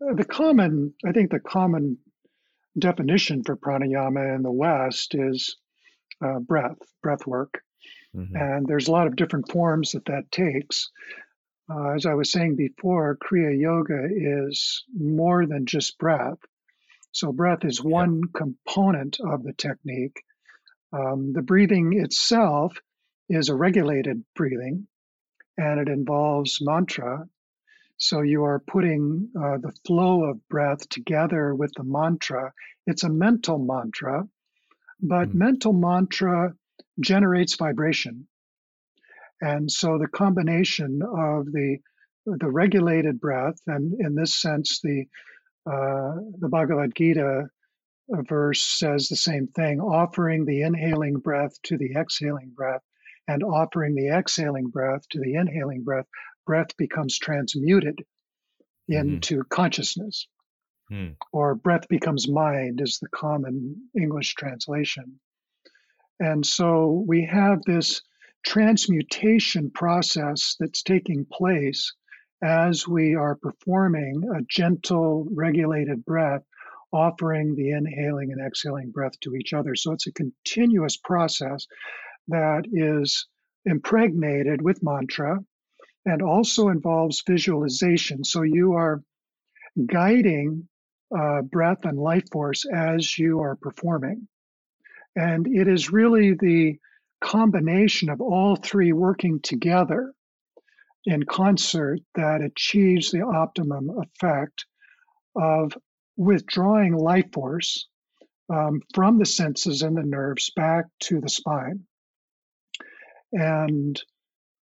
[0.00, 1.98] the common, I think, the common
[2.78, 5.56] definition for pranayama in the West is
[6.24, 7.62] uh, breath, breath work,
[8.14, 8.36] mm-hmm.
[8.36, 10.90] and there's a lot of different forms that that takes.
[11.70, 16.38] Uh, as I was saying before, Kriya Yoga is more than just breath.
[17.12, 18.40] So, breath is one yeah.
[18.40, 20.22] component of the technique.
[20.92, 22.78] Um, the breathing itself
[23.28, 24.86] is a regulated breathing
[25.58, 27.28] and it involves mantra.
[27.98, 32.52] So you are putting uh, the flow of breath together with the mantra.
[32.86, 34.26] It's a mental mantra,
[35.02, 36.54] but mm mental mantra
[37.00, 38.28] generates vibration.
[39.40, 41.78] And so the combination of the
[42.24, 45.06] the regulated breath, and in this sense, the
[45.66, 47.48] uh, the Bhagavad Gita
[48.08, 52.82] verse says the same thing, offering the inhaling breath to the exhaling breath
[53.28, 56.06] and offering the exhaling breath to the inhaling breath,
[56.46, 58.02] breath becomes transmuted
[58.90, 58.94] mm-hmm.
[58.94, 59.48] into mm.
[59.48, 60.26] consciousness.
[60.90, 61.16] Mm.
[61.32, 65.20] Or breath becomes mind, is the common English translation.
[66.18, 68.00] And so we have this
[68.44, 71.92] transmutation process that's taking place
[72.42, 76.42] as we are performing a gentle, regulated breath,
[76.92, 79.74] offering the inhaling and exhaling breath to each other.
[79.74, 81.66] So it's a continuous process
[82.28, 83.26] that is
[83.64, 85.38] impregnated with mantra
[86.04, 88.24] and also involves visualization.
[88.24, 89.02] So you are
[89.86, 90.68] guiding
[91.16, 94.28] uh, breath and life force as you are performing.
[95.16, 96.78] And it is really the
[97.20, 100.12] combination of all three working together
[101.04, 104.66] in concert that achieves the optimum effect
[105.34, 105.72] of
[106.16, 107.88] withdrawing life force
[108.52, 111.84] um, from the senses and the nerves back to the spine.
[113.32, 114.00] And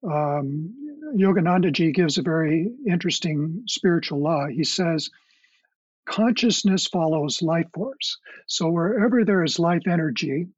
[0.04, 0.74] um,
[1.16, 4.46] Yogananda ji gives a very interesting spiritual law.
[4.46, 5.10] He says,
[6.06, 8.18] consciousness follows life force.
[8.46, 10.48] So wherever there is life energy,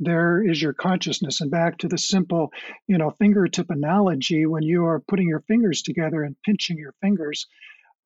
[0.00, 1.40] there is your consciousness.
[1.40, 2.52] And back to the simple,
[2.86, 7.46] you know, fingertip analogy, when you are putting your fingers together and pinching your fingers,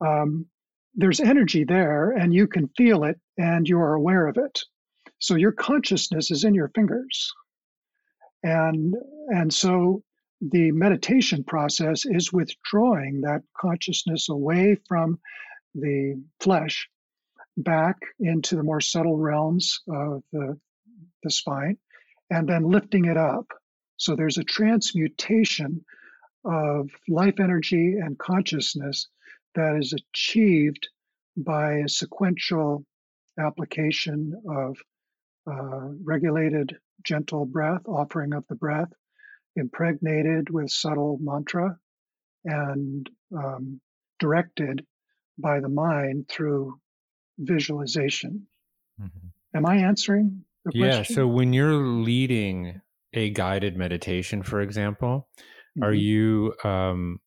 [0.01, 0.47] um,
[0.95, 4.65] there's energy there and you can feel it and you are aware of it.
[5.19, 7.33] So your consciousness is in your fingers.
[8.43, 8.95] And,
[9.29, 10.03] and so
[10.41, 15.19] the meditation process is withdrawing that consciousness away from
[15.75, 16.89] the flesh
[17.57, 20.59] back into the more subtle realms of the,
[21.23, 21.77] the spine
[22.31, 23.47] and then lifting it up.
[23.97, 25.85] So there's a transmutation
[26.45, 29.09] of life energy and consciousness
[29.55, 30.89] that is achieved
[31.37, 32.85] by a sequential
[33.39, 34.77] application of
[35.51, 38.93] uh, regulated gentle breath, offering of the breath,
[39.57, 41.79] impregnated with subtle mantra,
[42.45, 43.81] and um,
[44.19, 44.85] directed
[45.39, 46.79] by the mind through
[47.39, 48.47] visualization.
[49.01, 49.57] Mm-hmm.
[49.57, 51.15] Am I answering the yeah, question?
[51.15, 51.17] Yeah.
[51.17, 52.81] So when you're leading
[53.13, 55.85] a guided meditation, for example, mm-hmm.
[55.85, 57.21] are you um,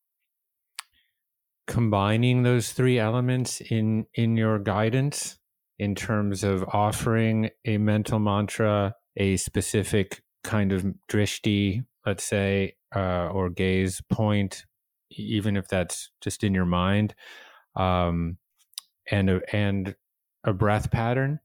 [1.68, 5.38] combining those three elements in in your guidance?
[5.82, 13.28] in terms of offering a mental mantra, a specific kind of drishti, let's say, uh,
[13.28, 14.66] or gaze point,
[15.12, 17.14] even if that's just in your mind,
[17.76, 18.38] um,
[19.10, 19.96] and a, and
[20.44, 21.40] a breath pattern?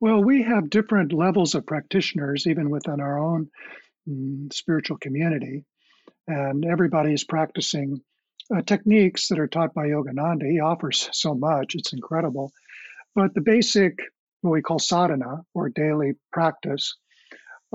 [0.00, 3.50] Well, we have different levels of practitioners, even within our own
[4.08, 5.64] mm, spiritual community,
[6.26, 8.00] and everybody is practicing
[8.54, 10.48] uh, techniques that are taught by Yogananda.
[10.48, 12.52] He offers so much; it's incredible.
[13.14, 13.98] But the basic,
[14.40, 16.96] what we call sadhana or daily practice,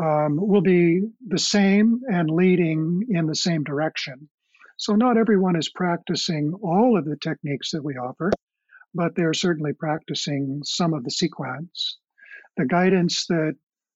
[0.02, 4.30] um, will be the same and leading in the same direction.
[4.78, 8.32] So, not everyone is practicing all of the techniques that we offer,
[8.94, 12.00] but they're certainly practicing some of the sequence.
[12.58, 13.56] The guidance that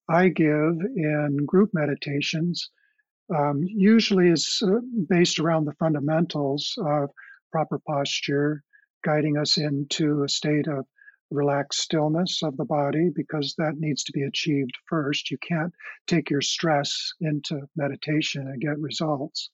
[0.10, 2.70] I give in group meditations
[3.36, 7.10] um, usually is uh, based around the fundamentals of
[7.52, 8.64] proper posture,
[9.04, 10.86] guiding us into a state of
[11.30, 15.32] relaxed stillness of the body because that needs to be achieved first.
[15.32, 15.74] You can't
[16.08, 19.50] take your stress into meditation and get results.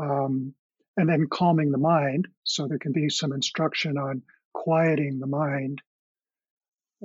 [0.00, 0.54] Um,
[0.96, 2.28] and then calming the mind.
[2.44, 5.80] So there can be some instruction on quieting the mind.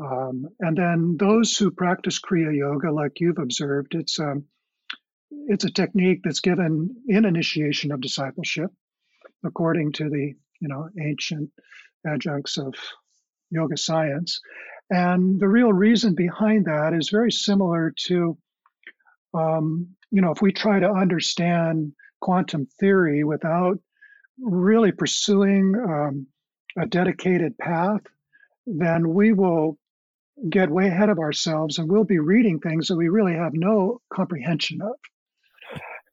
[0.02, 4.46] Um, and then those who practice Kriya Yoga, like you've observed, it's a, um,
[5.48, 8.72] it's a technique that's given in initiation of discipleship,
[9.44, 11.50] according to the you know ancient
[12.06, 12.76] adjuncts of
[13.50, 14.40] yoga science.
[14.90, 18.38] And the real reason behind that is very similar to,
[19.34, 23.80] um, you know, if we try to understand quantum theory without
[24.40, 26.28] really pursuing um,
[26.78, 28.02] a dedicated path,
[28.66, 29.78] then we will
[30.50, 34.00] get way ahead of ourselves and we'll be reading things that we really have no
[34.14, 34.96] comprehension of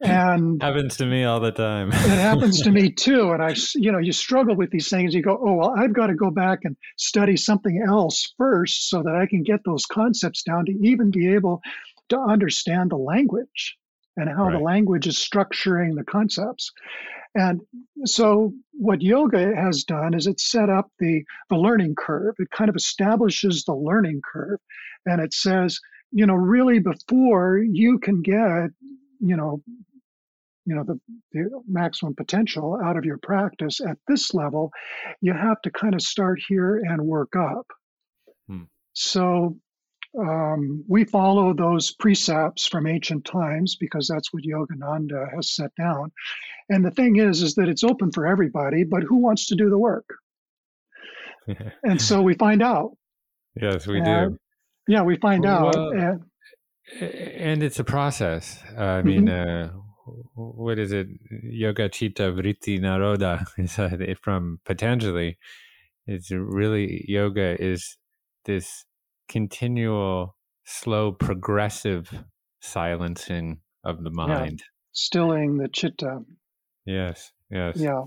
[0.05, 1.89] and happens to me all the time.
[1.93, 5.23] It happens to me too and i you know you struggle with these things you
[5.23, 9.15] go oh well i've got to go back and study something else first so that
[9.15, 11.61] i can get those concepts down to even be able
[12.09, 13.77] to understand the language
[14.17, 14.53] and how right.
[14.53, 16.71] the language is structuring the concepts.
[17.35, 17.63] And
[18.05, 22.37] so what yoga has done is it set up the the learning curve.
[22.39, 24.61] It kind of establishes the learning curve
[25.07, 25.81] and it says
[26.13, 28.71] you know really before you can get
[29.21, 29.63] you know
[30.67, 30.99] you know the,
[31.33, 34.71] the maximum potential out of your practice at this level
[35.21, 37.67] you have to kind of start here and work up.
[38.49, 38.65] Hmm.
[38.93, 39.57] so
[40.19, 46.13] um, we follow those precepts from ancient times because that's what yogananda has set down.
[46.69, 49.71] And the thing is is that it's open for everybody but who wants to do
[49.71, 50.07] the work?
[51.83, 52.97] And so we find out.
[53.61, 54.39] Yes we do.
[54.89, 56.25] Yeah we find well, out and,
[57.01, 58.63] and it's a process.
[58.79, 59.77] I mean mm-hmm.
[59.77, 59.81] uh,
[60.35, 61.09] what is it?
[61.31, 63.47] Yoga Chitta Vritti Nirodha
[64.09, 65.39] is from Patanjali.
[66.07, 67.97] It's really yoga is
[68.45, 68.85] this
[69.29, 72.13] continual, slow, progressive
[72.61, 74.67] silencing of the mind, yeah.
[74.93, 76.21] stilling the chitta.
[76.85, 77.77] Yes, yes.
[77.77, 78.03] Yeah,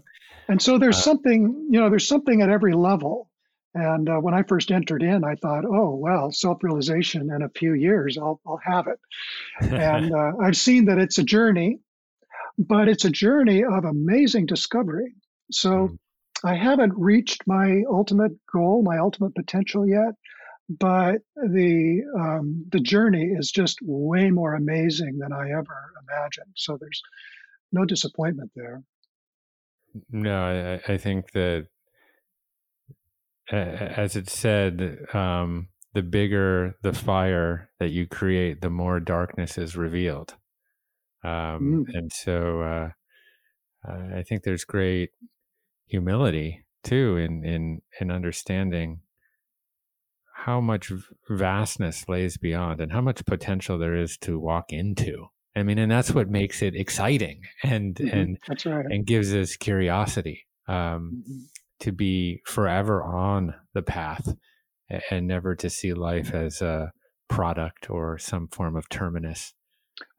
[0.48, 3.30] and so there's uh, something you know there's something at every level.
[3.74, 7.50] And uh, when I first entered in, I thought, oh, well, self realization in a
[7.50, 9.00] few years, I'll, I'll have it.
[9.72, 11.80] and uh, I've seen that it's a journey
[12.58, 15.16] but it's a journey of amazing discovery.
[15.52, 15.98] So mm.
[16.44, 20.14] I haven't reached my ultimate goal, my ultimate potential yet,
[20.70, 26.54] but the um, the journey is just way more amazing than I ever imagined.
[26.56, 27.02] So there's
[27.72, 28.84] no disappointment there.
[30.12, 31.68] No, I, I think that
[33.50, 39.76] as it said, um, the bigger the fire that you create, the more darkness is
[39.78, 40.36] revealed.
[41.24, 41.98] Um, mm.
[41.98, 42.90] And so uh,
[43.88, 45.10] I think there's great
[45.88, 49.02] humility too in in in understanding
[50.34, 50.92] how much
[51.30, 55.28] vastness lays beyond and how much potential there is to walk into.
[55.56, 58.18] I mean, and that's what makes it exciting and mm-hmm.
[58.18, 58.86] and right.
[58.90, 60.76] and gives us curiosity um,
[61.24, 61.44] mm-hmm.
[61.82, 64.34] to be forever on the path
[65.12, 66.92] and never to see life as a
[67.28, 69.54] product or some form of terminus.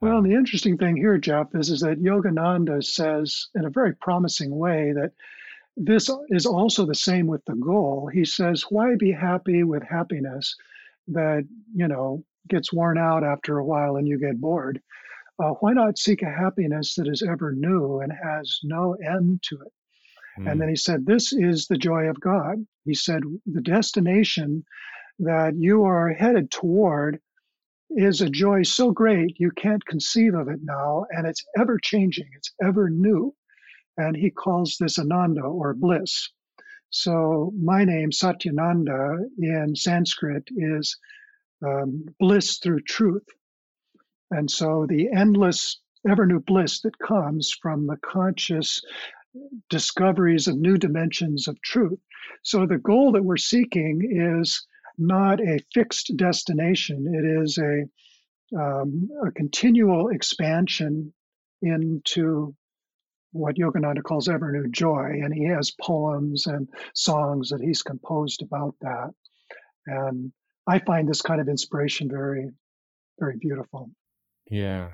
[0.00, 4.56] Well, the interesting thing here, Jeff, is, is that Yogananda says in a very promising
[4.56, 5.12] way that
[5.76, 8.10] this is also the same with the goal.
[8.12, 10.56] He says, why be happy with happiness
[11.08, 14.82] that, you know, gets worn out after a while and you get bored?
[15.40, 19.60] Uh, why not seek a happiness that is ever new and has no end to
[19.60, 19.72] it?
[20.40, 20.50] Mm.
[20.50, 22.66] And then he said, This is the joy of God.
[22.84, 24.64] He said, The destination
[25.20, 27.20] that you are headed toward
[27.90, 32.28] is a joy so great you can't conceive of it now, and it's ever changing,
[32.36, 33.34] it's ever new.
[33.96, 36.28] And he calls this ananda or bliss.
[36.90, 40.96] So my name, Satyananda, in Sanskrit is
[41.66, 43.26] um, bliss through truth.
[44.30, 48.80] And so the endless, ever new bliss that comes from the conscious
[49.68, 51.98] discoveries of new dimensions of truth.
[52.42, 54.66] So the goal that we're seeking is
[54.98, 61.12] not a fixed destination, it is a, um, a continual expansion
[61.62, 62.54] into
[63.32, 65.20] what Yogananda calls ever new joy.
[65.22, 69.10] And he has poems and songs that he's composed about that.
[69.86, 70.32] And
[70.66, 72.50] I find this kind of inspiration very,
[73.18, 73.90] very beautiful.
[74.50, 74.90] Yeah.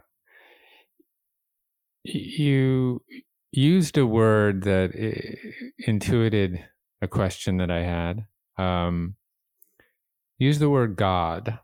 [2.05, 3.03] You
[3.53, 4.91] used a word that
[5.79, 6.65] intuited
[7.01, 8.27] a question that I had.
[8.59, 9.17] Um,
[10.45, 11.59] use the word God,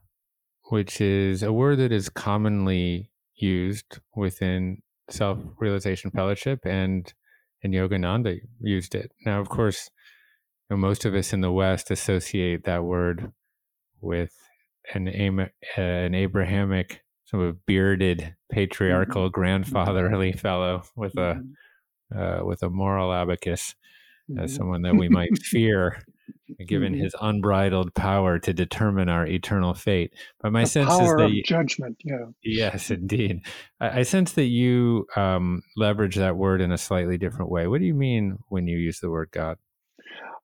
[0.71, 7.13] which is a word that is commonly used within self realization fellowship and
[7.63, 9.13] and Yogananda used it.
[9.27, 9.91] Now, of course,
[10.69, 13.33] you know, most of us in the West associate that word
[14.01, 14.35] with
[14.95, 15.09] an
[15.77, 19.41] an Abrahamic sort of bearded patriarchal mm-hmm.
[19.41, 21.43] grandfatherly fellow with a
[22.15, 22.19] mm-hmm.
[22.19, 23.75] uh, with a moral abacus
[24.39, 24.57] as mm-hmm.
[24.57, 26.03] someone that we might fear
[26.67, 27.03] given mm-hmm.
[27.03, 30.13] his unbridled power to determine our eternal fate.
[30.41, 32.27] But my the sense is that you, judgment, yeah.
[32.43, 33.43] Yes, indeed.
[33.81, 37.67] I, I sense that you um, leverage that word in a slightly different way.
[37.67, 39.59] What do you mean when you use the word God?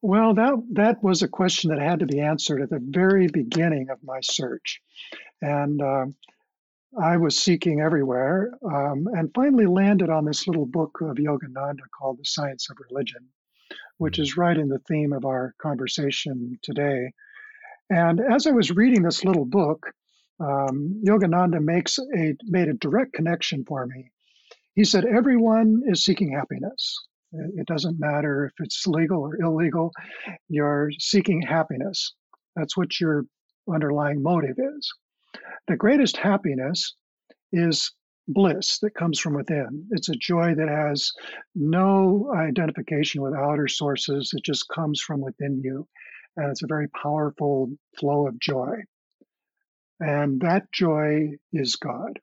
[0.03, 3.89] Well, that that was a question that had to be answered at the very beginning
[3.91, 4.81] of my search,
[5.41, 6.07] and uh,
[7.01, 12.19] I was seeking everywhere, um, and finally landed on this little book of Yogananda called
[12.19, 13.29] "The Science of Religion,"
[13.99, 17.13] which is right in the theme of our conversation today.
[17.91, 19.93] And as I was reading this little book,
[20.41, 24.11] um, Yogananda makes a made a direct connection for me.
[24.75, 26.99] He said, "Everyone is seeking happiness.
[27.33, 29.93] It doesn't matter if it's legal or illegal.
[30.49, 32.15] You're seeking happiness.
[32.55, 33.25] That's what your
[33.73, 34.93] underlying motive is.
[35.69, 36.95] The greatest happiness
[37.53, 37.93] is
[38.29, 39.87] bliss that comes from within.
[39.91, 41.13] It's a joy that has
[41.55, 44.33] no identification with outer sources.
[44.35, 45.87] It just comes from within you.
[46.37, 48.77] And it's a very powerful flow of joy.
[50.01, 52.19] And that joy is God.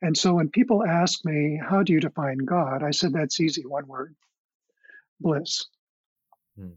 [0.00, 2.84] And so when people ask me, how do you define God?
[2.84, 4.14] I said, that's easy, one word
[5.20, 5.66] bliss.
[6.56, 6.74] Hmm.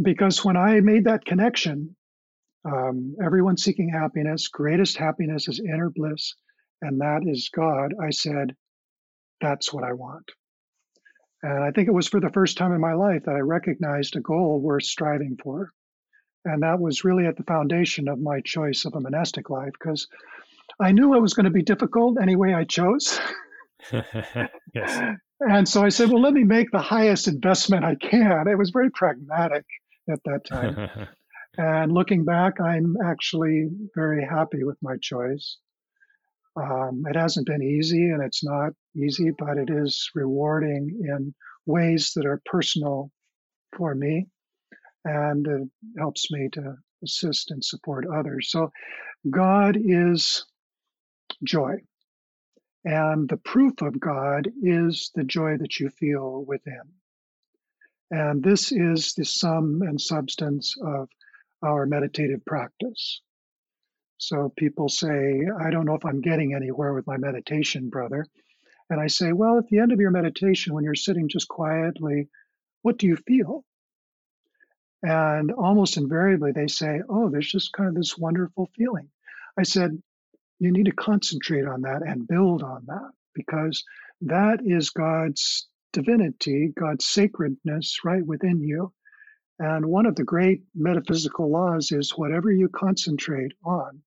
[0.00, 1.94] Because when I made that connection,
[2.64, 6.34] um, everyone seeking happiness, greatest happiness is inner bliss
[6.82, 8.54] and that is God, I said,
[9.40, 10.30] that's what I want.
[11.42, 14.16] And I think it was for the first time in my life that I recognized
[14.16, 15.72] a goal worth striving for.
[16.44, 20.06] And that was really at the foundation of my choice of a monastic life because
[20.78, 23.20] I knew it was going to be difficult anyway I chose.
[24.74, 25.16] yes.
[25.40, 28.46] And so I said, well, let me make the highest investment I can.
[28.46, 29.64] It was very pragmatic
[30.10, 30.90] at that time.
[31.58, 35.56] and looking back, I'm actually very happy with my choice.
[36.56, 41.34] Um, it hasn't been easy and it's not easy, but it is rewarding in
[41.66, 43.10] ways that are personal
[43.76, 44.26] for me
[45.04, 45.68] and it
[45.98, 48.50] helps me to assist and support others.
[48.50, 48.70] So,
[49.28, 50.44] God is
[51.44, 51.76] joy.
[52.84, 56.82] And the proof of God is the joy that you feel within.
[58.10, 61.08] And this is the sum and substance of
[61.62, 63.20] our meditative practice.
[64.22, 68.26] So people say, I don't know if I'm getting anywhere with my meditation, brother.
[68.90, 72.28] And I say, well, at the end of your meditation, when you're sitting just quietly,
[72.82, 73.64] what do you feel?
[75.02, 79.08] And almost invariably, they say, oh, there's just kind of this wonderful feeling.
[79.58, 80.02] I said,
[80.58, 83.82] you need to concentrate on that and build on that because
[84.20, 88.92] that is God's divinity, God's sacredness right within you.
[89.58, 94.02] And one of the great metaphysical laws is whatever you concentrate on,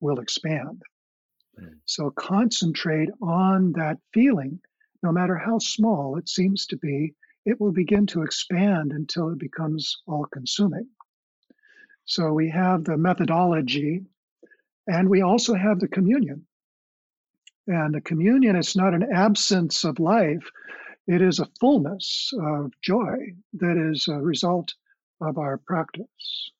[0.00, 0.82] will expand.
[1.58, 1.78] Mm.
[1.84, 4.60] So concentrate on that feeling,
[5.02, 7.14] no matter how small it seems to be,
[7.44, 10.88] it will begin to expand until it becomes all consuming.
[12.04, 14.02] So we have the methodology
[14.86, 16.46] and we also have the communion.
[17.66, 20.48] And the communion is not an absence of life,
[21.08, 24.74] it is a fullness of joy that is a result
[25.20, 26.50] of our practice.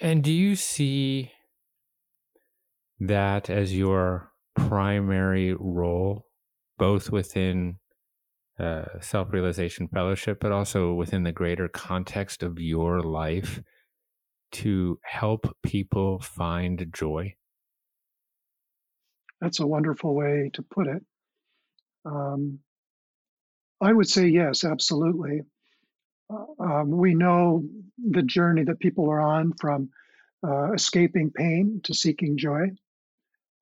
[0.00, 1.32] And do you see
[2.98, 6.26] that as your primary role,
[6.78, 7.78] both within
[8.58, 13.62] uh, self realization fellowship, but also within the greater context of your life
[14.52, 17.34] to help people find joy?
[19.40, 21.02] That's a wonderful way to put it.
[22.04, 22.58] Um,
[23.80, 25.40] I would say yes, absolutely.
[26.58, 27.64] Um, we know
[27.98, 29.90] the journey that people are on from
[30.46, 32.70] uh, escaping pain to seeking joy.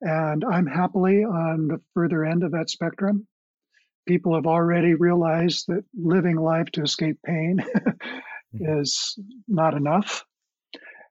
[0.01, 3.27] And I'm happily on the further end of that spectrum.
[4.07, 8.81] People have already realized that living life to escape pain mm-hmm.
[8.81, 9.19] is
[9.49, 10.25] not enough.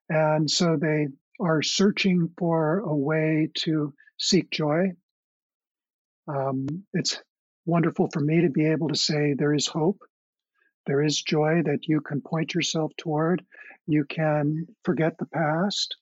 [0.09, 1.07] And so they
[1.39, 4.93] are searching for a way to seek joy.
[6.27, 7.21] Um, it's
[7.65, 9.99] wonderful for me to be able to say there is hope,
[10.87, 13.45] there is joy that you can point yourself toward.
[13.85, 15.95] You can forget the past.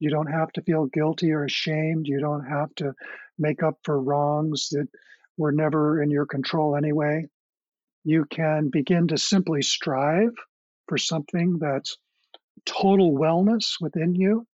[0.00, 2.08] You don't have to feel guilty or ashamed.
[2.08, 2.94] You don't have to
[3.38, 4.88] make up for wrongs that
[5.36, 7.26] were never in your control anyway.
[8.04, 10.32] You can begin to simply strive
[10.88, 11.96] for something that's
[12.64, 14.46] total wellness within you.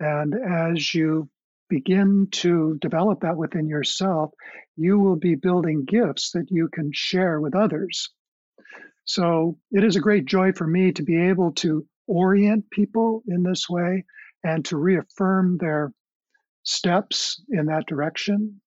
[0.00, 1.28] And as you
[1.68, 4.32] begin to develop that within yourself,
[4.76, 8.10] you will be building gifts that you can share with others.
[9.10, 13.42] So it is a great joy for me to be able to orient people in
[13.42, 14.04] this way
[14.44, 15.92] and to reaffirm their
[16.62, 18.60] steps in that direction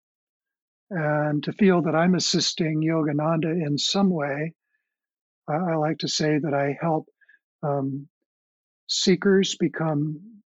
[0.90, 4.54] and to feel that I'm assisting Yogananda in some way.
[5.48, 7.06] I, like to say that I help
[7.62, 8.08] um,
[8.88, 10.42] seekers become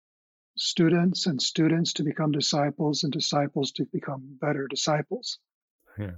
[0.57, 5.37] students and students to become disciples and disciples to become better disciples.
[5.99, 6.17] Yeah.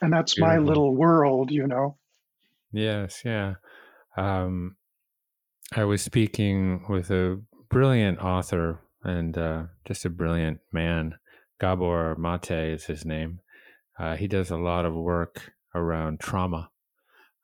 [0.00, 0.56] And that's Beautiful.
[0.56, 1.98] my little world, you know.
[2.74, 3.54] Yes, yeah.
[4.16, 4.74] Um,
[5.76, 7.40] I was speaking with a
[7.70, 11.14] brilliant author and uh, just a brilliant man.
[11.60, 13.38] Gabor Mate is his name.
[13.98, 16.70] Uh, he does a lot of work around trauma.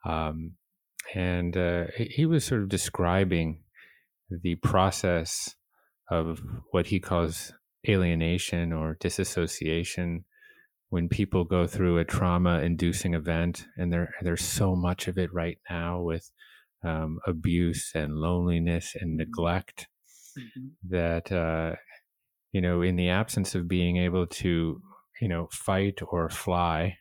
[0.04, 0.54] Um,
[1.14, 3.62] and uh, he was sort of describing
[4.30, 5.54] the process
[6.10, 6.40] of
[6.72, 7.52] what he calls
[7.88, 10.24] alienation or disassociation
[10.90, 15.32] when people go through a trauma inducing event and there there's so much of it
[15.32, 16.30] right now with
[16.84, 19.18] um, abuse and loneliness and mm-hmm.
[19.18, 19.88] neglect
[20.38, 20.68] mm-hmm.
[20.88, 21.76] that uh,
[22.52, 24.82] you know in the absence of being able to
[25.20, 26.96] you know fight or fly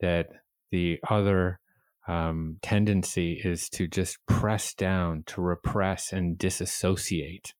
[0.00, 0.26] that
[0.70, 1.60] the other
[2.08, 7.54] um, tendency is to just press down to repress and disassociate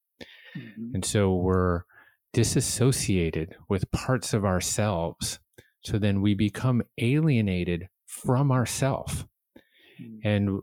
[0.56, 0.94] mm-hmm.
[0.94, 1.82] and so we're
[2.36, 5.38] disassociated with parts of ourselves.
[5.80, 9.26] So then we become alienated from ourself.
[9.98, 10.18] Mm.
[10.22, 10.60] And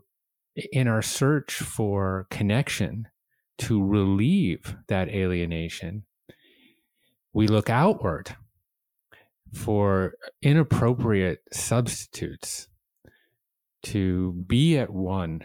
[0.70, 3.08] in our search for connection
[3.58, 6.04] to relieve that alienation,
[7.32, 8.36] we look outward
[9.52, 12.68] for inappropriate substitutes
[13.82, 15.42] to be at one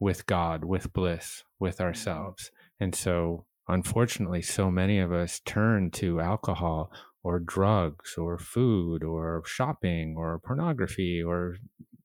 [0.00, 1.84] with God, with bliss, with mm-hmm.
[1.84, 2.50] ourselves.
[2.80, 6.92] And so unfortunately, so many of us turn to alcohol
[7.24, 11.56] or drugs or food or shopping or pornography or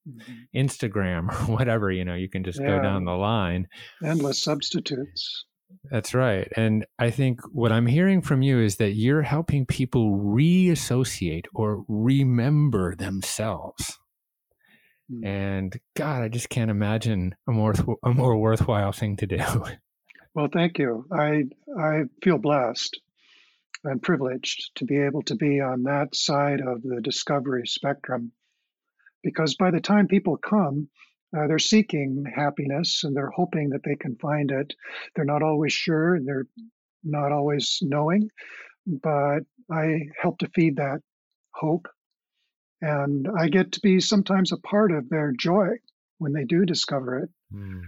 [0.07, 0.33] mm-hmm.
[0.55, 2.67] Instagram or whatever, you know, you can just yeah.
[2.67, 3.67] go down the line.
[4.03, 5.45] Endless substitutes.
[5.91, 6.47] That's right.
[6.55, 11.83] And I think what I'm hearing from you is that you're helping people reassociate or
[11.87, 13.99] remember themselves.
[15.11, 15.25] Mm.
[15.25, 17.73] And God, I just can't imagine a more
[18.03, 19.37] a more worthwhile thing to do.
[20.37, 21.03] Well, thank you.
[21.11, 21.45] I
[21.75, 22.99] I feel blessed
[23.83, 28.31] and privileged to be able to be on that side of the discovery spectrum,
[29.23, 30.89] because by the time people come,
[31.35, 34.75] uh, they're seeking happiness and they're hoping that they can find it.
[35.15, 36.19] They're not always sure.
[36.23, 36.45] They're
[37.03, 38.29] not always knowing,
[38.85, 39.39] but
[39.71, 40.99] I help to feed that
[41.49, 41.87] hope,
[42.79, 45.69] and I get to be sometimes a part of their joy
[46.19, 47.29] when they do discover it.
[47.51, 47.81] Mm,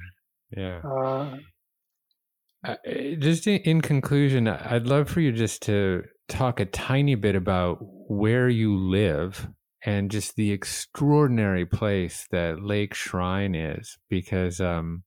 [0.58, 0.80] yeah.
[0.84, 1.38] Uh,
[2.65, 2.76] uh,
[3.19, 8.49] just in conclusion, I'd love for you just to talk a tiny bit about where
[8.49, 9.48] you live
[9.86, 15.03] and just the extraordinary place that Lake Shrine is, because um,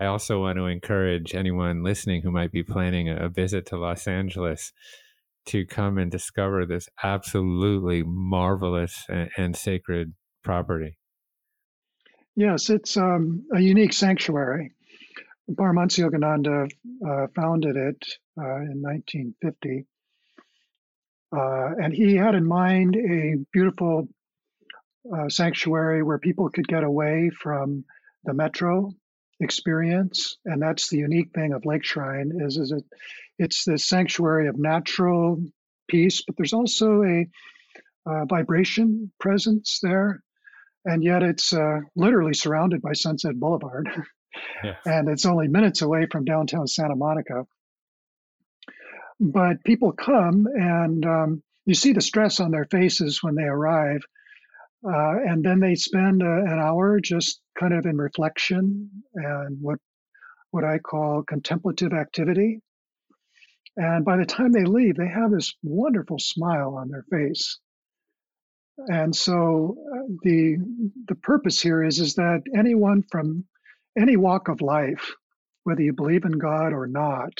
[0.00, 4.08] I also want to encourage anyone listening who might be planning a visit to Los
[4.08, 4.72] Angeles
[5.46, 10.12] to come and discover this absolutely marvelous and, and sacred
[10.42, 10.98] property.
[12.34, 14.72] Yes, it's um, a unique sanctuary.
[15.50, 16.70] Paramahansa Yogananda
[17.06, 18.04] uh, founded it
[18.38, 19.86] uh, in 1950.
[21.36, 24.08] Uh, and he had in mind a beautiful
[25.14, 27.84] uh, sanctuary where people could get away from
[28.24, 28.90] the metro
[29.40, 30.36] experience.
[30.44, 32.84] And that's the unique thing of Lake Shrine is, is it,
[33.38, 35.40] it's this sanctuary of natural
[35.88, 37.26] peace, but there's also a
[38.06, 40.22] uh, vibration presence there.
[40.84, 43.88] And yet it's uh, literally surrounded by Sunset Boulevard.
[44.84, 47.46] and it's only minutes away from downtown Santa Monica.
[49.20, 54.02] But people come and um, you see the stress on their faces when they arrive.
[54.86, 59.78] Uh, and then they spend a, an hour just kind of in reflection and what
[60.50, 62.60] what I call contemplative activity.
[63.76, 67.58] And by the time they leave, they have this wonderful smile on their face.
[68.88, 70.56] And so uh, the
[71.08, 73.44] the purpose here is is that anyone from
[73.98, 75.14] any walk of life,
[75.64, 77.32] whether you believe in God or not,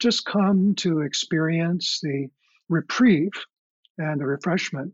[0.00, 2.28] just come to experience the
[2.68, 3.32] reprieve
[3.98, 4.92] and the refreshment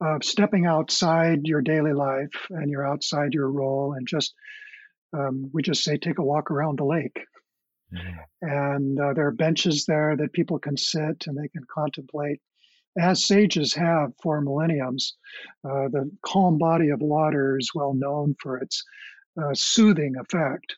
[0.00, 4.34] of stepping outside your daily life and you're outside your role and just
[5.14, 7.20] um, we just say take a walk around the lake
[7.94, 8.18] mm-hmm.
[8.40, 12.40] and uh, there are benches there that people can sit and they can contemplate
[12.98, 15.16] as sages have for millenniums
[15.64, 18.82] uh, the calm body of water is well known for its
[19.40, 20.76] uh, soothing effect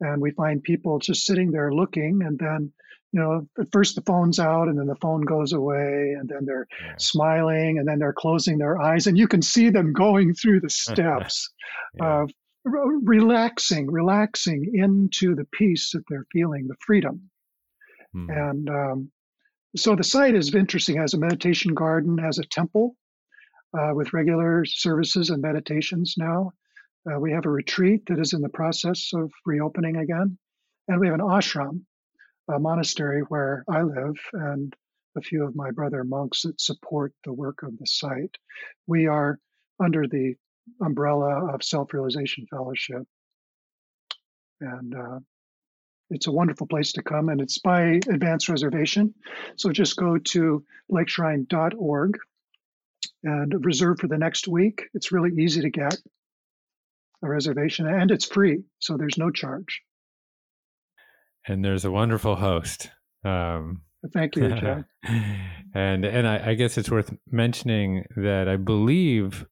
[0.00, 2.72] and we find people just sitting there looking and then
[3.12, 6.44] you know, at first the phone's out and then the phone goes away and then
[6.44, 6.94] they're yeah.
[6.98, 10.68] smiling and then they're closing their eyes and you can see them going through the
[10.70, 11.50] steps
[11.94, 12.22] yeah.
[12.22, 12.30] of
[12.64, 17.30] relaxing, relaxing into the peace that they're feeling, the freedom.
[18.12, 18.30] Hmm.
[18.30, 19.10] And um,
[19.76, 22.96] so the site is interesting as a meditation garden, as a temple
[23.78, 26.52] uh, with regular services and meditations now.
[27.08, 30.38] Uh, we have a retreat that is in the process of reopening again.
[30.88, 31.82] And we have an ashram,
[32.48, 34.74] a monastery where I live and
[35.16, 38.36] a few of my brother monks that support the work of the site.
[38.86, 39.38] We are
[39.80, 40.34] under the
[40.80, 43.02] umbrella of Self Realization Fellowship.
[44.60, 45.18] And uh,
[46.10, 49.14] it's a wonderful place to come, and it's by advance reservation.
[49.56, 52.18] So just go to lakeshrine.org
[53.22, 54.84] and reserve for the next week.
[54.94, 55.96] It's really easy to get
[57.22, 59.82] a reservation, and it's free, so there's no charge
[61.46, 62.90] and there's a wonderful host.
[63.24, 63.82] Um,
[64.12, 64.44] Thank you,
[65.74, 69.46] and and I, I, guess it's worth mentioning that I believe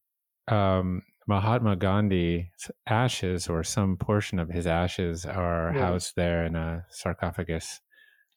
[0.47, 5.81] um, Mahatma Gandhi's ashes, or some portion of his ashes, are yeah.
[5.81, 7.81] housed there in a sarcophagus.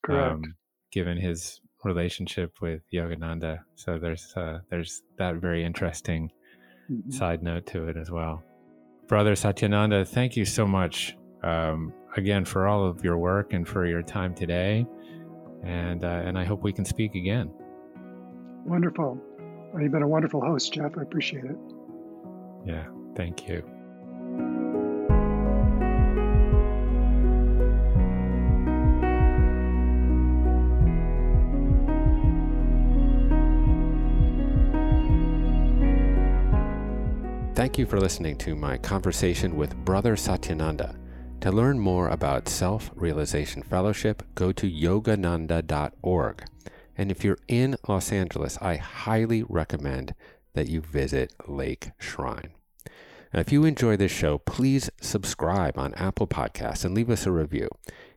[0.05, 0.33] Correct.
[0.33, 0.55] Um,
[0.91, 6.31] given his relationship with Yogananda, so there's uh, there's that very interesting
[6.91, 7.11] mm-hmm.
[7.11, 8.43] side note to it as well.
[9.09, 13.87] Brother Satyananda, thank you so much um, again for all of your work and for
[13.87, 14.87] your time today.
[15.65, 17.51] And, uh, and I hope we can speak again.
[18.67, 19.19] Wonderful.
[19.73, 20.93] Well, you've been a wonderful host, Jeff.
[20.99, 21.57] I appreciate it.
[22.67, 22.87] Yeah,
[23.17, 23.65] thank you.
[37.79, 40.97] Thank you for listening to my conversation with Brother Satyananda.
[41.43, 46.45] To learn more about Self Realization Fellowship, go to yogananda.org.
[46.97, 50.17] And if you're in Los Angeles, I highly recommend
[50.55, 52.51] that you visit Lake Shrine.
[53.33, 57.31] Now, if you enjoy this show, please subscribe on Apple Podcasts and leave us a
[57.31, 57.69] review.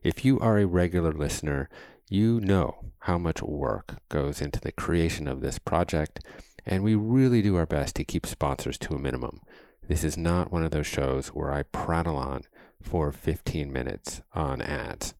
[0.01, 1.69] If you are a regular listener,
[2.09, 6.19] you know how much work goes into the creation of this project,
[6.65, 9.41] and we really do our best to keep sponsors to a minimum.
[9.87, 12.43] This is not one of those shows where I prattle on
[12.81, 15.13] for 15 minutes on ads.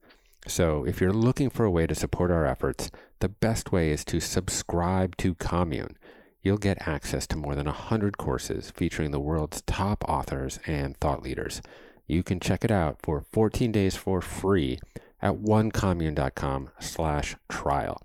[0.47, 2.89] So, if you're looking for a way to support our efforts,
[3.19, 5.97] the best way is to subscribe to Commune.
[6.41, 11.21] You'll get access to more than 100 courses featuring the world's top authors and thought
[11.21, 11.61] leaders.
[12.07, 14.79] You can check it out for 14 days for free
[15.21, 18.01] at onecommune.com slash trial.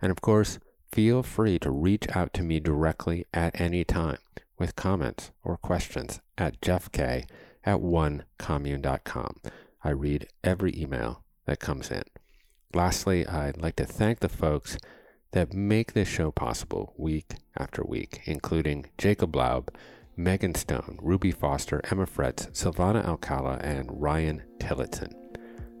[0.00, 0.58] And of course,
[0.94, 4.18] feel free to reach out to me directly at any time
[4.60, 7.26] with comments or questions at jeffk
[7.64, 9.40] at onecommune.com.
[9.82, 12.04] I read every email that comes in.
[12.72, 14.78] Lastly, I'd like to thank the folks
[15.32, 19.70] that make this show possible week after week, including Jacob Laub,
[20.16, 25.12] Megan Stone, Ruby Foster, Emma Fretz, Silvana Alcala, and Ryan Tillotson.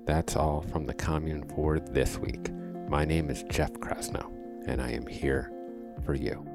[0.06, 2.50] That's all from the commune for this week.
[2.88, 5.50] My name is Jeff Krasno, and I am here
[6.04, 6.46] for you.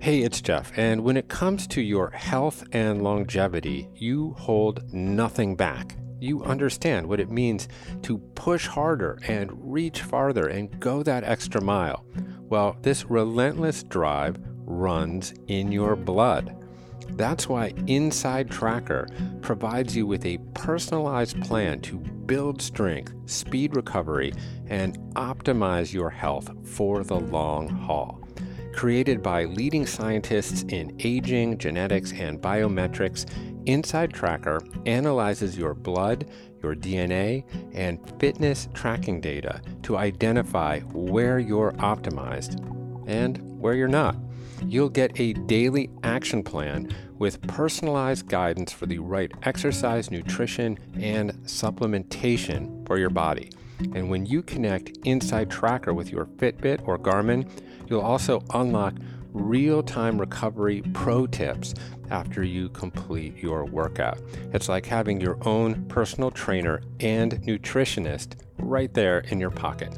[0.00, 5.54] Hey, it's Jeff, and when it comes to your health and longevity, you hold nothing
[5.54, 5.98] back.
[6.18, 7.68] You understand what it means
[8.04, 12.06] to push harder and reach farther and go that extra mile.
[12.40, 14.38] Well, this relentless drive
[14.68, 16.54] runs in your blood.
[17.10, 19.08] That's why Inside Tracker
[19.40, 24.34] provides you with a personalized plan to build strength, speed recovery,
[24.66, 28.22] and optimize your health for the long haul.
[28.74, 33.26] Created by leading scientists in aging, genetics, and biometrics,
[33.66, 36.30] Inside Tracker analyzes your blood,
[36.62, 42.64] your DNA, and fitness tracking data to identify where you're optimized
[43.08, 44.16] and where you're not.
[44.66, 51.32] You'll get a daily action plan with personalized guidance for the right exercise, nutrition, and
[51.44, 53.50] supplementation for your body.
[53.94, 57.48] And when you connect Inside Tracker with your Fitbit or Garmin,
[57.88, 58.94] you'll also unlock
[59.32, 61.74] real time recovery pro tips
[62.10, 64.20] after you complete your workout.
[64.52, 69.96] It's like having your own personal trainer and nutritionist right there in your pocket.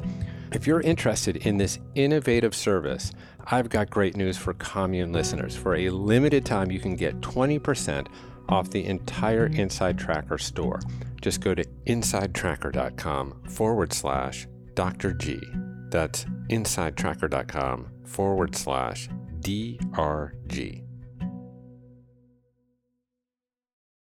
[0.52, 3.12] If you're interested in this innovative service,
[3.52, 5.56] I've got great news for commune listeners.
[5.56, 8.06] For a limited time, you can get 20%
[8.48, 10.80] off the entire Inside Tracker store.
[11.20, 15.12] Just go to insidetracker.com forward slash Dr.
[15.14, 15.40] G.
[15.88, 19.08] That's insidetracker.com forward slash
[19.40, 20.89] DRG.